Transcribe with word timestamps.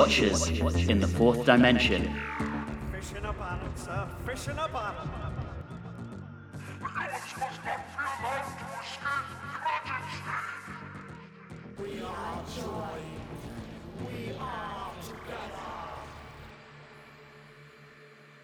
Watchers 0.00 0.48
in 0.88 0.98
the 0.98 1.06
Fourth 1.06 1.44
Dimension. 1.44 2.04
Fish 2.90 3.18
in 3.18 3.22
a 3.22 3.34
bottle, 3.34 3.68
sir. 3.76 4.08
Fish 4.24 4.48
in 4.48 4.58
a 4.58 4.66
bottle. 4.66 5.10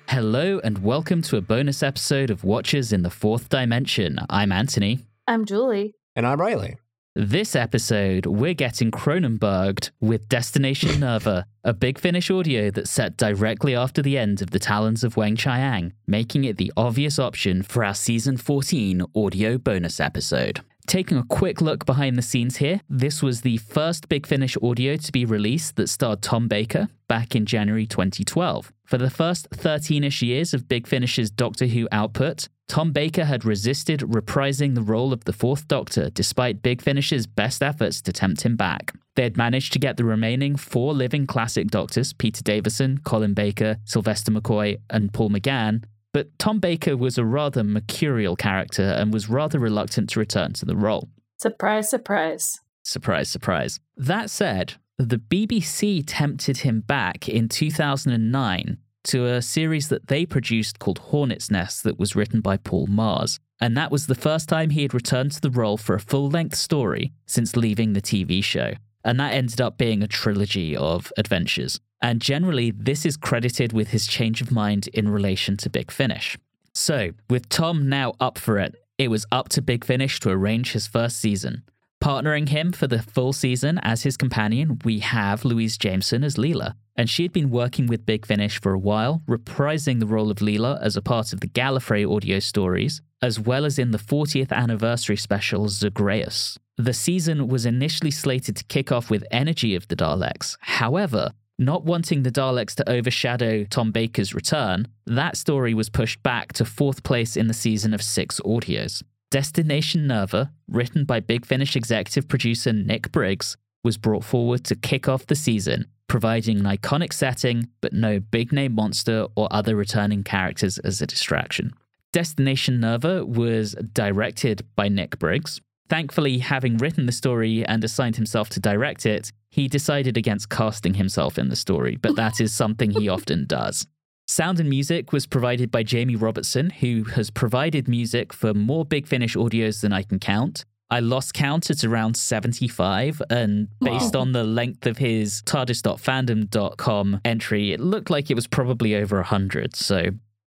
Hello, 0.08 0.60
and 0.62 0.84
welcome 0.84 1.22
to 1.22 1.38
a 1.38 1.40
bonus 1.40 1.82
episode 1.82 2.28
of 2.28 2.44
Watchers 2.44 2.92
in 2.92 3.00
the 3.00 3.08
Fourth 3.08 3.48
Dimension. 3.48 4.18
I'm 4.28 4.52
Anthony. 4.52 4.98
I'm 5.26 5.46
Julie. 5.46 5.94
And 6.14 6.26
I'm 6.26 6.38
Reilly. 6.38 6.76
This 7.18 7.56
episode, 7.56 8.26
we're 8.26 8.52
getting 8.52 8.90
Cronenberged 8.90 9.90
with 10.02 10.28
Destination 10.28 11.00
Nerva, 11.00 11.46
a 11.64 11.72
big 11.72 11.98
finish 11.98 12.30
audio 12.30 12.70
that's 12.70 12.90
set 12.90 13.16
directly 13.16 13.74
after 13.74 14.02
the 14.02 14.18
end 14.18 14.42
of 14.42 14.50
The 14.50 14.58
Talons 14.58 15.02
of 15.02 15.14
Weng 15.14 15.38
Chiang, 15.38 15.94
making 16.06 16.44
it 16.44 16.58
the 16.58 16.70
obvious 16.76 17.18
option 17.18 17.62
for 17.62 17.82
our 17.82 17.94
season 17.94 18.36
14 18.36 19.02
audio 19.14 19.56
bonus 19.56 19.98
episode. 19.98 20.60
Taking 20.86 21.16
a 21.16 21.24
quick 21.24 21.62
look 21.62 21.86
behind 21.86 22.18
the 22.18 22.22
scenes 22.22 22.58
here, 22.58 22.82
this 22.86 23.22
was 23.22 23.40
the 23.40 23.56
first 23.56 24.10
Big 24.10 24.26
Finish 24.26 24.58
audio 24.62 24.96
to 24.96 25.10
be 25.10 25.24
released 25.24 25.76
that 25.76 25.88
starred 25.88 26.20
Tom 26.20 26.48
Baker 26.48 26.88
back 27.08 27.34
in 27.34 27.46
January 27.46 27.86
2012. 27.86 28.74
For 28.84 28.98
the 28.98 29.08
first 29.08 29.48
13 29.54 30.04
ish 30.04 30.20
years 30.20 30.52
of 30.52 30.68
Big 30.68 30.86
Finish's 30.86 31.30
Doctor 31.30 31.64
Who 31.66 31.88
output, 31.90 32.50
Tom 32.68 32.92
Baker 32.92 33.24
had 33.24 33.44
resisted 33.44 34.00
reprising 34.00 34.74
the 34.74 34.82
role 34.82 35.12
of 35.12 35.24
the 35.24 35.32
Fourth 35.32 35.68
Doctor 35.68 36.10
despite 36.10 36.62
Big 36.62 36.82
Finish's 36.82 37.26
best 37.26 37.62
efforts 37.62 38.00
to 38.02 38.12
tempt 38.12 38.42
him 38.42 38.56
back. 38.56 38.92
They 39.14 39.22
had 39.22 39.36
managed 39.36 39.72
to 39.72 39.78
get 39.78 39.96
the 39.96 40.04
remaining 40.04 40.56
four 40.56 40.92
living 40.92 41.26
classic 41.26 41.68
Doctors, 41.68 42.12
Peter 42.12 42.42
Davison, 42.42 42.98
Colin 42.98 43.34
Baker, 43.34 43.78
Sylvester 43.84 44.30
McCoy, 44.30 44.78
and 44.90 45.12
Paul 45.12 45.30
McGann, 45.30 45.84
but 46.12 46.38
Tom 46.38 46.60
Baker 46.60 46.96
was 46.96 47.18
a 47.18 47.24
rather 47.24 47.62
mercurial 47.62 48.36
character 48.36 48.82
and 48.82 49.12
was 49.12 49.28
rather 49.28 49.58
reluctant 49.58 50.10
to 50.10 50.20
return 50.20 50.52
to 50.54 50.64
the 50.64 50.76
role. 50.76 51.08
Surprise, 51.38 51.88
surprise. 51.88 52.60
Surprise, 52.82 53.28
surprise. 53.28 53.80
That 53.96 54.30
said, 54.30 54.74
the 54.98 55.18
BBC 55.18 56.02
tempted 56.06 56.58
him 56.58 56.80
back 56.80 57.28
in 57.28 57.48
2009 57.48 58.78
to 59.06 59.26
a 59.26 59.42
series 59.42 59.88
that 59.88 60.08
they 60.08 60.26
produced 60.26 60.78
called 60.78 60.98
Hornet's 60.98 61.50
Nest 61.50 61.84
that 61.84 61.98
was 61.98 62.16
written 62.16 62.40
by 62.40 62.56
Paul 62.56 62.86
Magrs. 62.86 63.38
And 63.60 63.76
that 63.76 63.90
was 63.90 64.06
the 64.06 64.14
first 64.14 64.48
time 64.48 64.70
he 64.70 64.82
had 64.82 64.94
returned 64.94 65.32
to 65.32 65.40
the 65.40 65.50
role 65.50 65.76
for 65.76 65.94
a 65.94 66.00
full 66.00 66.28
length 66.28 66.56
story 66.56 67.12
since 67.24 67.56
leaving 67.56 67.92
the 67.92 68.02
TV 68.02 68.42
show. 68.44 68.74
And 69.04 69.18
that 69.20 69.32
ended 69.32 69.60
up 69.60 69.78
being 69.78 70.02
a 70.02 70.08
trilogy 70.08 70.76
of 70.76 71.12
adventures. 71.16 71.80
And 72.02 72.20
generally, 72.20 72.70
this 72.70 73.06
is 73.06 73.16
credited 73.16 73.72
with 73.72 73.88
his 73.88 74.06
change 74.06 74.42
of 74.42 74.52
mind 74.52 74.88
in 74.88 75.08
relation 75.08 75.56
to 75.58 75.70
Big 75.70 75.90
Finish. 75.90 76.36
So, 76.74 77.12
with 77.30 77.48
Tom 77.48 77.88
now 77.88 78.12
up 78.20 78.36
for 78.36 78.58
it, 78.58 78.74
it 78.98 79.08
was 79.08 79.24
up 79.32 79.48
to 79.50 79.62
Big 79.62 79.84
Finish 79.84 80.20
to 80.20 80.30
arrange 80.30 80.72
his 80.72 80.86
first 80.86 81.18
season. 81.18 81.62
Partnering 82.06 82.50
him 82.50 82.70
for 82.70 82.86
the 82.86 83.02
full 83.02 83.32
season 83.32 83.80
as 83.82 84.04
his 84.04 84.16
companion, 84.16 84.78
we 84.84 85.00
have 85.00 85.44
Louise 85.44 85.76
Jameson 85.76 86.22
as 86.22 86.36
Leela. 86.36 86.74
And 86.94 87.10
she 87.10 87.24
had 87.24 87.32
been 87.32 87.50
working 87.50 87.88
with 87.88 88.06
Big 88.06 88.24
Finish 88.24 88.60
for 88.60 88.72
a 88.72 88.78
while, 88.78 89.22
reprising 89.28 89.98
the 89.98 90.06
role 90.06 90.30
of 90.30 90.36
Leela 90.36 90.80
as 90.80 90.96
a 90.96 91.02
part 91.02 91.32
of 91.32 91.40
the 91.40 91.48
Gallifrey 91.48 92.08
audio 92.08 92.38
stories, 92.38 93.02
as 93.20 93.40
well 93.40 93.64
as 93.64 93.76
in 93.76 93.90
the 93.90 93.98
40th 93.98 94.52
anniversary 94.52 95.16
special 95.16 95.66
Zagreus. 95.66 96.56
The 96.78 96.94
season 96.94 97.48
was 97.48 97.66
initially 97.66 98.12
slated 98.12 98.54
to 98.58 98.64
kick 98.66 98.92
off 98.92 99.10
with 99.10 99.24
Energy 99.32 99.74
of 99.74 99.88
the 99.88 99.96
Daleks. 99.96 100.56
However, 100.60 101.32
not 101.58 101.84
wanting 101.84 102.22
the 102.22 102.30
Daleks 102.30 102.76
to 102.76 102.88
overshadow 102.88 103.64
Tom 103.64 103.90
Baker's 103.90 104.32
return, 104.32 104.86
that 105.06 105.36
story 105.36 105.74
was 105.74 105.90
pushed 105.90 106.22
back 106.22 106.52
to 106.52 106.64
fourth 106.64 107.02
place 107.02 107.36
in 107.36 107.48
the 107.48 107.52
season 107.52 107.92
of 107.92 108.00
six 108.00 108.40
audios. 108.42 109.02
Destination 109.36 110.06
Nerva, 110.06 110.50
written 110.66 111.04
by 111.04 111.20
Big 111.20 111.44
Finish 111.44 111.76
executive 111.76 112.26
producer 112.26 112.72
Nick 112.72 113.12
Briggs, 113.12 113.58
was 113.84 113.98
brought 113.98 114.24
forward 114.24 114.64
to 114.64 114.74
kick 114.74 115.10
off 115.10 115.26
the 115.26 115.34
season, 115.34 115.88
providing 116.08 116.58
an 116.58 116.64
iconic 116.64 117.12
setting 117.12 117.68
but 117.82 117.92
no 117.92 118.18
big 118.18 118.50
name 118.50 118.72
monster 118.72 119.26
or 119.36 119.46
other 119.50 119.76
returning 119.76 120.24
characters 120.24 120.78
as 120.78 121.02
a 121.02 121.06
distraction. 121.06 121.74
Destination 122.14 122.80
Nerva 122.80 123.26
was 123.26 123.76
directed 123.92 124.66
by 124.74 124.88
Nick 124.88 125.18
Briggs. 125.18 125.60
Thankfully, 125.90 126.38
having 126.38 126.78
written 126.78 127.04
the 127.04 127.12
story 127.12 127.62
and 127.66 127.84
assigned 127.84 128.16
himself 128.16 128.48
to 128.48 128.60
direct 128.60 129.04
it, 129.04 129.32
he 129.50 129.68
decided 129.68 130.16
against 130.16 130.48
casting 130.48 130.94
himself 130.94 131.36
in 131.36 131.50
the 131.50 131.56
story, 131.56 131.96
but 131.96 132.16
that 132.16 132.40
is 132.40 132.54
something 132.54 132.90
he 132.90 133.10
often 133.10 133.44
does. 133.44 133.86
Sound 134.28 134.58
and 134.58 134.68
music 134.68 135.12
was 135.12 135.24
provided 135.24 135.70
by 135.70 135.84
Jamie 135.84 136.16
Robertson, 136.16 136.70
who 136.70 137.04
has 137.04 137.30
provided 137.30 137.86
music 137.86 138.32
for 138.32 138.52
more 138.52 138.84
Big 138.84 139.06
Finish 139.06 139.36
audios 139.36 139.80
than 139.82 139.92
I 139.92 140.02
can 140.02 140.18
count. 140.18 140.64
I 140.90 140.98
lost 141.00 141.32
count 141.32 141.70
at 141.70 141.84
around 141.84 142.16
75, 142.16 143.22
and 143.30 143.68
based 143.80 144.14
Wow. 144.14 144.22
on 144.22 144.32
the 144.32 144.42
length 144.44 144.84
of 144.86 144.98
his 144.98 145.42
TARDIS.fandom.com 145.42 147.20
entry, 147.24 147.72
it 147.72 147.80
looked 147.80 148.10
like 148.10 148.28
it 148.30 148.34
was 148.34 148.46
probably 148.48 148.96
over 148.96 149.16
100, 149.18 149.76
so 149.76 150.06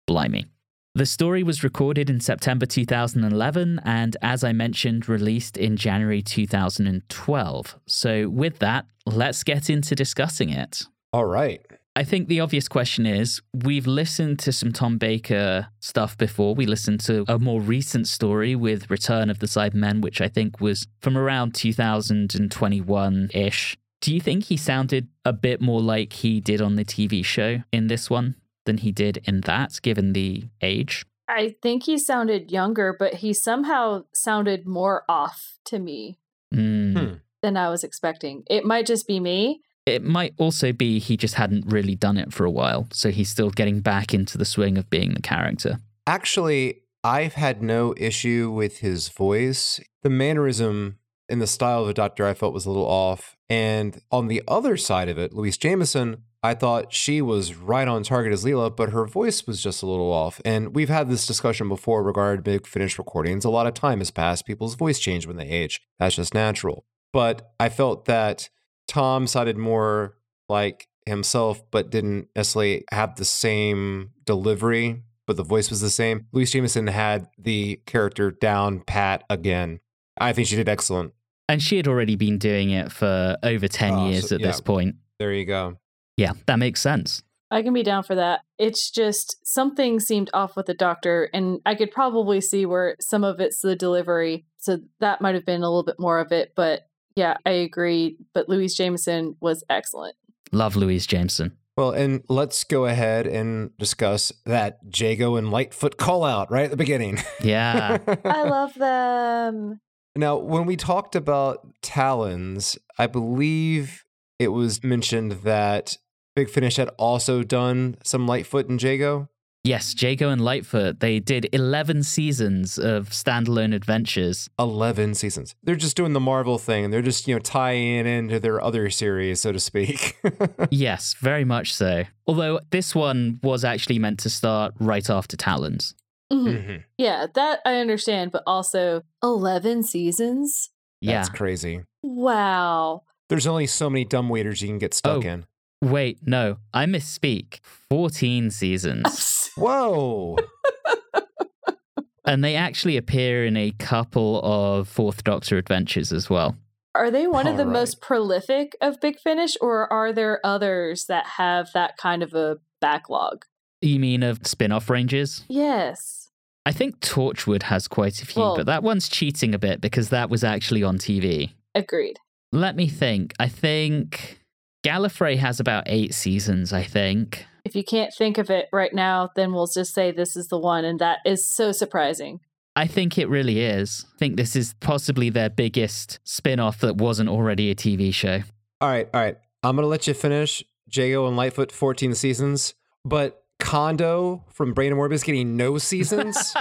blimey. 0.05 0.45
The 0.93 1.05
story 1.05 1.41
was 1.41 1.63
recorded 1.63 2.09
in 2.09 2.19
September 2.19 2.65
2011 2.65 3.79
and, 3.85 4.17
as 4.21 4.43
I 4.43 4.51
mentioned, 4.51 5.07
released 5.07 5.55
in 5.55 5.77
January 5.77 6.21
2012. 6.21 7.77
So, 7.87 8.27
with 8.27 8.59
that, 8.59 8.85
let's 9.05 9.43
get 9.45 9.69
into 9.69 9.95
discussing 9.95 10.49
it. 10.49 10.83
All 11.13 11.25
right. 11.25 11.61
I 11.95 12.05
think 12.05 12.29
the 12.29 12.39
obvious 12.39 12.69
question 12.69 13.05
is 13.05 13.41
we've 13.53 13.87
listened 13.87 14.39
to 14.39 14.53
some 14.53 14.71
Tom 14.71 14.97
Baker 14.97 15.67
stuff 15.81 16.17
before. 16.17 16.55
We 16.55 16.65
listened 16.65 17.01
to 17.01 17.25
a 17.27 17.37
more 17.37 17.59
recent 17.59 18.07
story 18.07 18.55
with 18.55 18.89
Return 18.89 19.29
of 19.29 19.39
the 19.39 19.45
Cybermen, 19.45 20.01
which 20.01 20.21
I 20.21 20.29
think 20.29 20.61
was 20.61 20.87
from 21.01 21.17
around 21.17 21.53
2021 21.53 23.29
ish. 23.33 23.77
Do 23.99 24.13
you 24.13 24.21
think 24.21 24.45
he 24.45 24.55
sounded 24.55 25.09
a 25.25 25.33
bit 25.33 25.61
more 25.61 25.81
like 25.81 26.13
he 26.13 26.39
did 26.39 26.61
on 26.61 26.75
the 26.75 26.85
TV 26.85 27.25
show 27.25 27.61
in 27.73 27.87
this 27.87 28.09
one 28.09 28.35
than 28.65 28.77
he 28.77 28.91
did 28.91 29.21
in 29.25 29.41
that, 29.41 29.79
given 29.81 30.13
the 30.13 30.45
age? 30.61 31.05
I 31.27 31.55
think 31.61 31.83
he 31.83 31.97
sounded 31.97 32.51
younger, 32.51 32.95
but 32.97 33.15
he 33.15 33.33
somehow 33.33 34.05
sounded 34.13 34.65
more 34.65 35.03
off 35.09 35.57
to 35.65 35.77
me. 35.77 36.19
Hmm. 36.53 37.15
than 37.41 37.57
I 37.57 37.69
was 37.69 37.83
expecting. 37.83 38.43
It 38.49 38.65
might 38.65 38.85
just 38.85 39.07
be 39.07 39.19
me. 39.19 39.61
It 39.85 40.03
might 40.03 40.33
also 40.37 40.71
be 40.71 40.99
he 40.99 41.17
just 41.17 41.35
hadn't 41.35 41.65
really 41.67 41.95
done 41.95 42.17
it 42.17 42.33
for 42.33 42.45
a 42.45 42.51
while, 42.51 42.87
so 42.91 43.09
he's 43.09 43.29
still 43.29 43.49
getting 43.49 43.79
back 43.79 44.13
into 44.13 44.37
the 44.37 44.45
swing 44.45 44.77
of 44.77 44.89
being 44.89 45.13
the 45.13 45.21
character. 45.21 45.79
Actually, 46.05 46.83
I've 47.03 47.33
had 47.33 47.63
no 47.63 47.95
issue 47.97 48.51
with 48.51 48.79
his 48.79 49.09
voice. 49.09 49.79
The 50.03 50.09
mannerism 50.09 50.99
and 51.29 51.41
the 51.41 51.47
style 51.47 51.81
of 51.81 51.87
the 51.87 51.93
Doctor 51.93 52.27
I 52.27 52.33
felt 52.33 52.53
was 52.53 52.65
a 52.65 52.69
little 52.69 52.85
off. 52.85 53.35
And 53.49 53.99
on 54.11 54.27
the 54.27 54.43
other 54.47 54.77
side 54.77 55.09
of 55.09 55.17
it, 55.17 55.33
Louise 55.33 55.57
Jameson, 55.57 56.23
I 56.43 56.53
thought 56.53 56.93
she 56.93 57.21
was 57.21 57.55
right 57.55 57.87
on 57.87 58.03
target 58.03 58.33
as 58.33 58.43
Leela, 58.43 58.75
but 58.75 58.89
her 58.89 59.05
voice 59.05 59.47
was 59.47 59.61
just 59.61 59.81
a 59.81 59.87
little 59.87 60.11
off. 60.11 60.41
And 60.43 60.75
we've 60.75 60.89
had 60.89 61.09
this 61.09 61.25
discussion 61.25 61.69
before 61.69 62.03
regarding 62.03 62.43
big 62.43 62.67
finish 62.67 62.97
recordings. 62.97 63.45
A 63.45 63.49
lot 63.49 63.67
of 63.67 63.73
time 63.73 63.99
has 63.99 64.11
passed. 64.11 64.45
People's 64.45 64.75
voice 64.75 64.99
change 64.99 65.25
when 65.25 65.37
they 65.37 65.47
age. 65.47 65.81
That's 65.99 66.15
just 66.15 66.33
natural. 66.33 66.85
But 67.13 67.51
I 67.59 67.69
felt 67.69 68.05
that 68.05 68.49
Tom 68.91 69.25
sounded 69.25 69.57
more 69.57 70.17
like 70.49 70.89
himself, 71.05 71.63
but 71.71 71.89
didn't 71.89 72.27
necessarily 72.35 72.83
have 72.91 73.15
the 73.15 73.23
same 73.23 74.11
delivery, 74.25 75.01
but 75.25 75.37
the 75.37 75.43
voice 75.45 75.69
was 75.69 75.79
the 75.79 75.89
same. 75.89 76.27
Louise 76.33 76.51
Jameson 76.51 76.87
had 76.87 77.29
the 77.37 77.79
character 77.85 78.31
down 78.31 78.81
pat 78.81 79.23
again. 79.29 79.79
I 80.19 80.33
think 80.33 80.49
she 80.49 80.57
did 80.57 80.67
excellent. 80.67 81.13
And 81.47 81.63
she 81.63 81.77
had 81.77 81.87
already 81.87 82.17
been 82.17 82.37
doing 82.37 82.71
it 82.71 82.91
for 82.91 83.37
over 83.43 83.69
10 83.69 83.93
Oh, 83.93 84.09
years 84.09 84.27
so- 84.27 84.35
at 84.35 84.41
this 84.41 84.59
point. 84.59 84.95
There 85.19 85.31
you 85.31 85.45
go. 85.45 85.77
Yeah, 86.17 86.33
that 86.47 86.59
makes 86.59 86.81
sense. 86.81 87.23
I 87.49 87.61
can 87.63 87.73
be 87.73 87.83
down 87.83 88.03
for 88.03 88.15
that. 88.15 88.41
It's 88.57 88.91
just 88.91 89.37
something 89.45 90.01
seemed 90.01 90.29
off 90.33 90.57
with 90.57 90.65
the 90.65 90.73
doctor, 90.73 91.29
and 91.33 91.59
I 91.65 91.75
could 91.75 91.91
probably 91.91 92.41
see 92.41 92.65
where 92.65 92.97
some 92.99 93.23
of 93.23 93.39
it's 93.39 93.61
the 93.61 93.75
delivery. 93.75 94.45
So 94.57 94.79
that 94.99 95.21
might 95.21 95.35
have 95.35 95.45
been 95.45 95.61
a 95.63 95.69
little 95.69 95.83
bit 95.83 95.99
more 95.99 96.19
of 96.19 96.31
it. 96.33 96.53
But 96.55 96.87
yeah, 97.15 97.37
I 97.45 97.51
agree. 97.51 98.17
But 98.33 98.49
Louise 98.49 98.75
Jameson 98.75 99.35
was 99.39 99.63
excellent. 99.69 100.15
Love 100.51 100.75
Louise 100.75 101.07
Jameson. 101.07 101.57
Well, 101.77 101.91
and 101.91 102.23
let's 102.27 102.63
go 102.63 102.85
ahead 102.85 103.25
and 103.25 103.75
discuss 103.77 104.33
that 104.45 104.79
Jago 104.93 105.35
and 105.37 105.47
Litefoot 105.47 105.97
call 105.97 106.23
out 106.23 106.51
right 106.51 106.65
at 106.65 106.71
the 106.71 106.77
beginning. 106.77 107.19
Yeah. 107.41 107.97
I 108.25 108.43
love 108.43 108.73
them. 108.75 109.79
Now, 110.15 110.37
when 110.37 110.65
we 110.65 110.75
talked 110.75 111.15
about 111.15 111.65
Talons, 111.81 112.77
I 112.97 113.07
believe 113.07 114.03
it 114.37 114.49
was 114.49 114.83
mentioned 114.83 115.31
that 115.43 115.97
Big 116.35 116.49
Finish 116.49 116.75
had 116.75 116.89
also 116.97 117.43
done 117.43 117.95
some 118.03 118.27
Litefoot 118.27 118.67
and 118.67 118.81
Jago. 118.81 119.29
Yes, 119.63 119.93
Jago 120.01 120.29
and 120.29 120.41
Litefoot, 120.41 121.01
they 121.01 121.19
did 121.19 121.47
11 121.53 122.01
seasons 122.01 122.79
of 122.79 123.09
standalone 123.09 123.75
adventures. 123.75 124.49
11 124.57 125.13
seasons. 125.13 125.53
They're 125.61 125.75
just 125.75 125.95
doing 125.95 126.13
the 126.13 126.19
Marvel 126.19 126.57
thing. 126.57 126.83
And 126.85 126.91
they're 126.93 127.03
just, 127.03 127.27
you 127.27 127.35
know, 127.35 127.39
tying 127.39 128.07
into 128.07 128.39
their 128.39 128.59
other 128.59 128.89
series, 128.89 129.39
so 129.41 129.51
to 129.51 129.59
speak. 129.59 130.17
yes, 130.71 131.13
very 131.19 131.45
much 131.45 131.75
so. 131.75 132.05
Although 132.25 132.59
this 132.71 132.95
one 132.95 133.39
was 133.43 133.63
actually 133.63 133.99
meant 133.99 134.19
to 134.21 134.31
start 134.31 134.73
right 134.79 135.07
after 135.07 135.37
Talons. 135.37 135.93
Mhm. 136.33 136.65
Mhm. 136.65 136.83
Yeah, 136.97 137.27
that 137.35 137.59
I 137.63 137.75
understand, 137.75 138.31
but 138.31 138.41
also 138.47 139.03
11 139.21 139.83
seasons? 139.83 140.71
Yeah. 141.01 141.17
That's 141.17 141.29
crazy. 141.29 141.81
Wow. 142.01 143.03
There's 143.29 143.45
only 143.45 143.67
so 143.67 143.91
many 143.91 144.05
dumb 144.05 144.27
waiters 144.27 144.63
you 144.63 144.69
can 144.69 144.79
get 144.79 144.95
stuck 144.95 145.23
Oh. 145.23 145.27
in. 145.27 145.45
Wait, 145.83 146.19
no, 146.25 146.57
I 146.73 146.85
misspeak. 146.85 147.59
14 147.89 148.49
seasons. 148.49 149.37
Whoa. 149.57 150.37
and 152.25 152.43
they 152.43 152.55
actually 152.55 152.97
appear 152.97 153.45
in 153.45 153.57
a 153.57 153.71
couple 153.71 154.41
of 154.43 154.87
Fourth 154.87 155.23
Doctor 155.23 155.57
adventures 155.57 156.11
as 156.11 156.29
well. 156.29 156.55
Are 156.93 157.09
they 157.09 157.25
one 157.25 157.47
of 157.47 157.55
the 157.55 157.63
Alright. 157.63 157.73
most 157.79 158.01
prolific 158.01 158.75
of 158.81 158.99
Big 158.99 159.17
Finish, 159.19 159.55
or 159.61 159.91
are 159.91 160.11
there 160.11 160.39
others 160.45 161.05
that 161.05 161.25
have 161.25 161.69
that 161.73 161.95
kind 161.97 162.21
of 162.21 162.33
a 162.33 162.57
backlog? 162.81 163.45
You 163.81 163.99
mean 163.99 164.23
of 164.23 164.45
spin 164.45 164.71
off 164.71 164.89
ranges? 164.89 165.45
Yes. 165.47 166.29
I 166.65 166.71
think 166.73 166.99
Torchwood 166.99 167.63
has 167.63 167.87
quite 167.87 168.21
a 168.21 168.25
few, 168.25 168.41
Well- 168.41 168.55
but 168.57 168.65
that 168.65 168.83
one's 168.83 169.07
cheating 169.09 169.55
a 169.55 169.59
bit 169.59 169.79
because 169.81 170.09
that 170.09 170.29
was 170.29 170.43
actually 170.43 170.83
on 170.83 170.97
TV. 170.97 171.51
Agreed. 171.73 172.17
Let 172.51 172.75
me 172.75 172.87
think. 172.87 173.33
I 173.39 173.47
think 173.47 174.41
Gallifrey 174.85 175.37
has 175.37 175.59
about 175.61 175.85
eight 175.87 176.13
seasons, 176.13 176.73
I 176.73 176.83
think. 176.83 177.45
If 177.63 177.75
you 177.75 177.83
can't 177.83 178.13
think 178.17 178.37
of 178.37 178.49
it 178.49 178.67
right 178.71 178.93
now, 178.93 179.29
then 179.35 179.53
we'll 179.53 179.67
just 179.67 179.93
say 179.93 180.11
this 180.11 180.35
is 180.35 180.47
the 180.47 180.57
one, 180.57 180.85
and 180.85 180.99
that 180.99 181.19
is 181.25 181.49
so 181.49 181.71
surprising. 181.71 182.39
I 182.75 182.87
think 182.87 183.17
it 183.17 183.27
really 183.27 183.59
is. 183.61 184.05
I 184.15 184.17
think 184.17 184.37
this 184.37 184.55
is 184.55 184.73
possibly 184.79 185.29
their 185.29 185.49
biggest 185.49 186.19
spin 186.23 186.59
off 186.59 186.79
that 186.79 186.95
wasn't 186.97 187.29
already 187.29 187.69
a 187.69 187.75
TV 187.75 188.13
show. 188.13 188.41
all 188.79 188.89
right, 188.89 189.09
all 189.13 189.21
right. 189.21 189.37
I'm 189.63 189.75
going 189.75 189.83
to 189.83 189.89
let 189.89 190.07
you 190.07 190.13
finish 190.13 190.63
Jago 190.91 191.27
and 191.27 191.37
Litefoot 191.37 191.71
14 191.71 192.15
seasons, 192.15 192.73
but 193.05 193.43
Condo 193.59 194.43
from 194.49 194.73
Brain 194.73 194.91
and 194.91 194.99
Morbius 194.99 195.23
getting 195.23 195.55
no 195.55 195.77
seasons? 195.77 196.53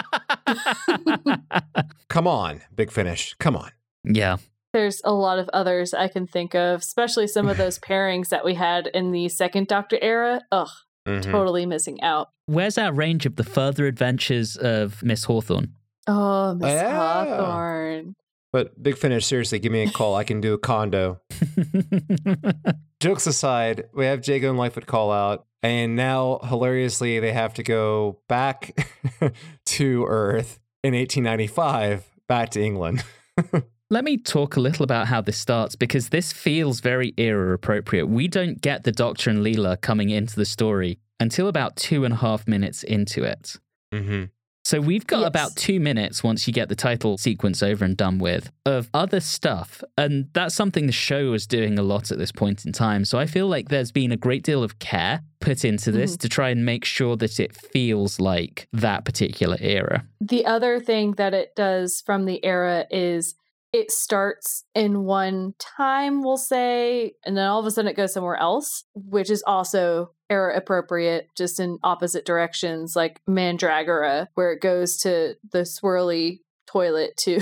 Come 2.08 2.26
on, 2.26 2.60
Big 2.74 2.90
Finish. 2.90 3.34
Come 3.38 3.56
on. 3.56 3.70
yeah. 4.04 4.36
There's 4.72 5.00
a 5.04 5.12
lot 5.12 5.40
of 5.40 5.48
others 5.52 5.92
I 5.92 6.06
can 6.06 6.28
think 6.28 6.54
of, 6.54 6.80
especially 6.80 7.26
some 7.26 7.48
of 7.48 7.56
those 7.56 7.78
pairings 7.80 8.28
that 8.28 8.44
we 8.44 8.54
had 8.54 8.86
in 8.88 9.10
the 9.10 9.28
second 9.28 9.66
Doctor 9.66 9.98
era. 10.00 10.42
Ugh, 10.52 10.68
Mhm. 11.08 11.22
totally 11.30 11.66
missing 11.66 12.00
out. 12.02 12.28
Where's 12.46 12.76
our 12.78 12.92
range 12.92 13.26
of 13.26 13.36
the 13.36 13.44
further 13.44 13.86
adventures 13.86 14.56
of 14.56 15.02
Miss 15.02 15.24
Hawthorne? 15.24 15.74
Oh, 16.06 16.54
Miss 16.54 16.70
Yeah. 16.72 16.94
Hawthorne. 16.94 18.14
But 18.52 18.82
Big 18.82 18.96
Finish, 18.98 19.26
seriously, 19.26 19.60
give 19.60 19.70
me 19.70 19.82
a 19.84 19.90
call. 19.90 20.16
I 20.16 20.24
can 20.24 20.40
do 20.40 20.54
a 20.54 20.58
Condo. 20.58 21.20
Jokes 23.00 23.26
aside, 23.26 23.84
we 23.94 24.04
have 24.06 24.26
Jago 24.26 24.50
and 24.50 24.58
Litefoot 24.58 24.86
call 24.86 25.10
out, 25.12 25.46
and 25.62 25.94
now 25.96 26.40
hilariously 26.42 27.20
they 27.20 27.32
have 27.32 27.54
to 27.54 27.62
go 27.62 28.20
back 28.28 28.76
to 29.66 30.04
Earth 30.06 30.58
in 30.82 30.94
1895, 30.94 32.04
back 32.28 32.50
to 32.50 32.62
England. 32.62 33.04
Let 33.92 34.04
me 34.04 34.18
talk 34.18 34.54
a 34.54 34.60
little 34.60 34.84
about 34.84 35.08
how 35.08 35.20
this 35.20 35.36
starts 35.36 35.74
because 35.74 36.10
this 36.10 36.32
feels 36.32 36.78
very 36.80 37.12
era 37.18 37.52
appropriate. 37.52 38.06
We 38.06 38.28
don't 38.28 38.60
get 38.62 38.84
the 38.84 38.92
Doctor 38.92 39.30
and 39.30 39.40
Leela 39.44 39.80
coming 39.80 40.10
into 40.10 40.36
the 40.36 40.44
story 40.44 41.00
until 41.18 41.48
about 41.48 41.74
two 41.74 42.04
and 42.04 42.14
a 42.14 42.18
half 42.18 42.46
minutes 42.46 42.84
into 42.84 43.24
it. 43.24 43.56
mm-hmm. 43.92 44.26
So 44.62 44.78
we've 44.80 45.06
got 45.06 45.20
Yes. 45.20 45.28
about 45.28 45.56
two 45.56 45.80
minutes 45.80 46.22
once 46.22 46.46
you 46.46 46.52
get 46.52 46.68
the 46.68 46.76
title 46.76 47.16
sequence 47.18 47.62
over 47.62 47.84
and 47.84 47.96
done 47.96 48.18
with 48.18 48.52
of 48.66 48.88
other 48.94 49.18
stuff. 49.18 49.82
And 49.98 50.28
that's 50.34 50.54
something 50.54 50.86
the 50.86 50.92
show 50.92 51.32
is 51.32 51.46
doing 51.46 51.76
a 51.78 51.82
lot 51.82 52.12
at 52.12 52.18
this 52.18 52.30
point 52.30 52.64
in 52.64 52.72
time. 52.72 53.04
So 53.04 53.18
I 53.18 53.26
feel 53.26 53.48
like 53.48 53.70
there's 53.70 53.90
been 53.90 54.12
a 54.12 54.16
great 54.16 54.44
deal 54.44 54.62
of 54.62 54.78
care 54.78 55.22
put 55.40 55.64
into 55.64 55.90
this 55.90 56.16
to 56.18 56.28
try 56.28 56.50
and 56.50 56.64
make 56.64 56.84
sure 56.84 57.16
that 57.16 57.40
it 57.40 57.56
feels 57.56 58.20
like 58.20 58.68
that 58.72 59.04
particular 59.06 59.56
era. 59.60 60.04
The 60.20 60.44
other 60.46 60.78
thing 60.78 61.12
that 61.12 61.34
it 61.34 61.56
does 61.56 62.02
from 62.04 62.26
the 62.26 62.44
era 62.44 62.86
is 62.90 63.34
it 63.72 63.90
starts 63.90 64.64
in 64.74 65.04
one 65.04 65.54
time, 65.58 66.22
we'll 66.22 66.36
say, 66.36 67.12
and 67.24 67.36
then 67.36 67.46
all 67.46 67.60
of 67.60 67.66
a 67.66 67.70
sudden 67.70 67.90
it 67.90 67.96
goes 67.96 68.12
somewhere 68.12 68.36
else, 68.36 68.84
which 68.94 69.30
is 69.30 69.42
also 69.46 70.12
era 70.28 70.56
appropriate, 70.56 71.28
just 71.36 71.60
in 71.60 71.78
opposite 71.82 72.24
directions, 72.24 72.94
like 72.96 73.20
Mandragora, 73.28 74.28
where 74.34 74.52
it 74.52 74.60
goes 74.60 74.96
to 74.98 75.34
the 75.52 75.60
swirly 75.60 76.40
toilet 76.66 77.16
too. 77.16 77.40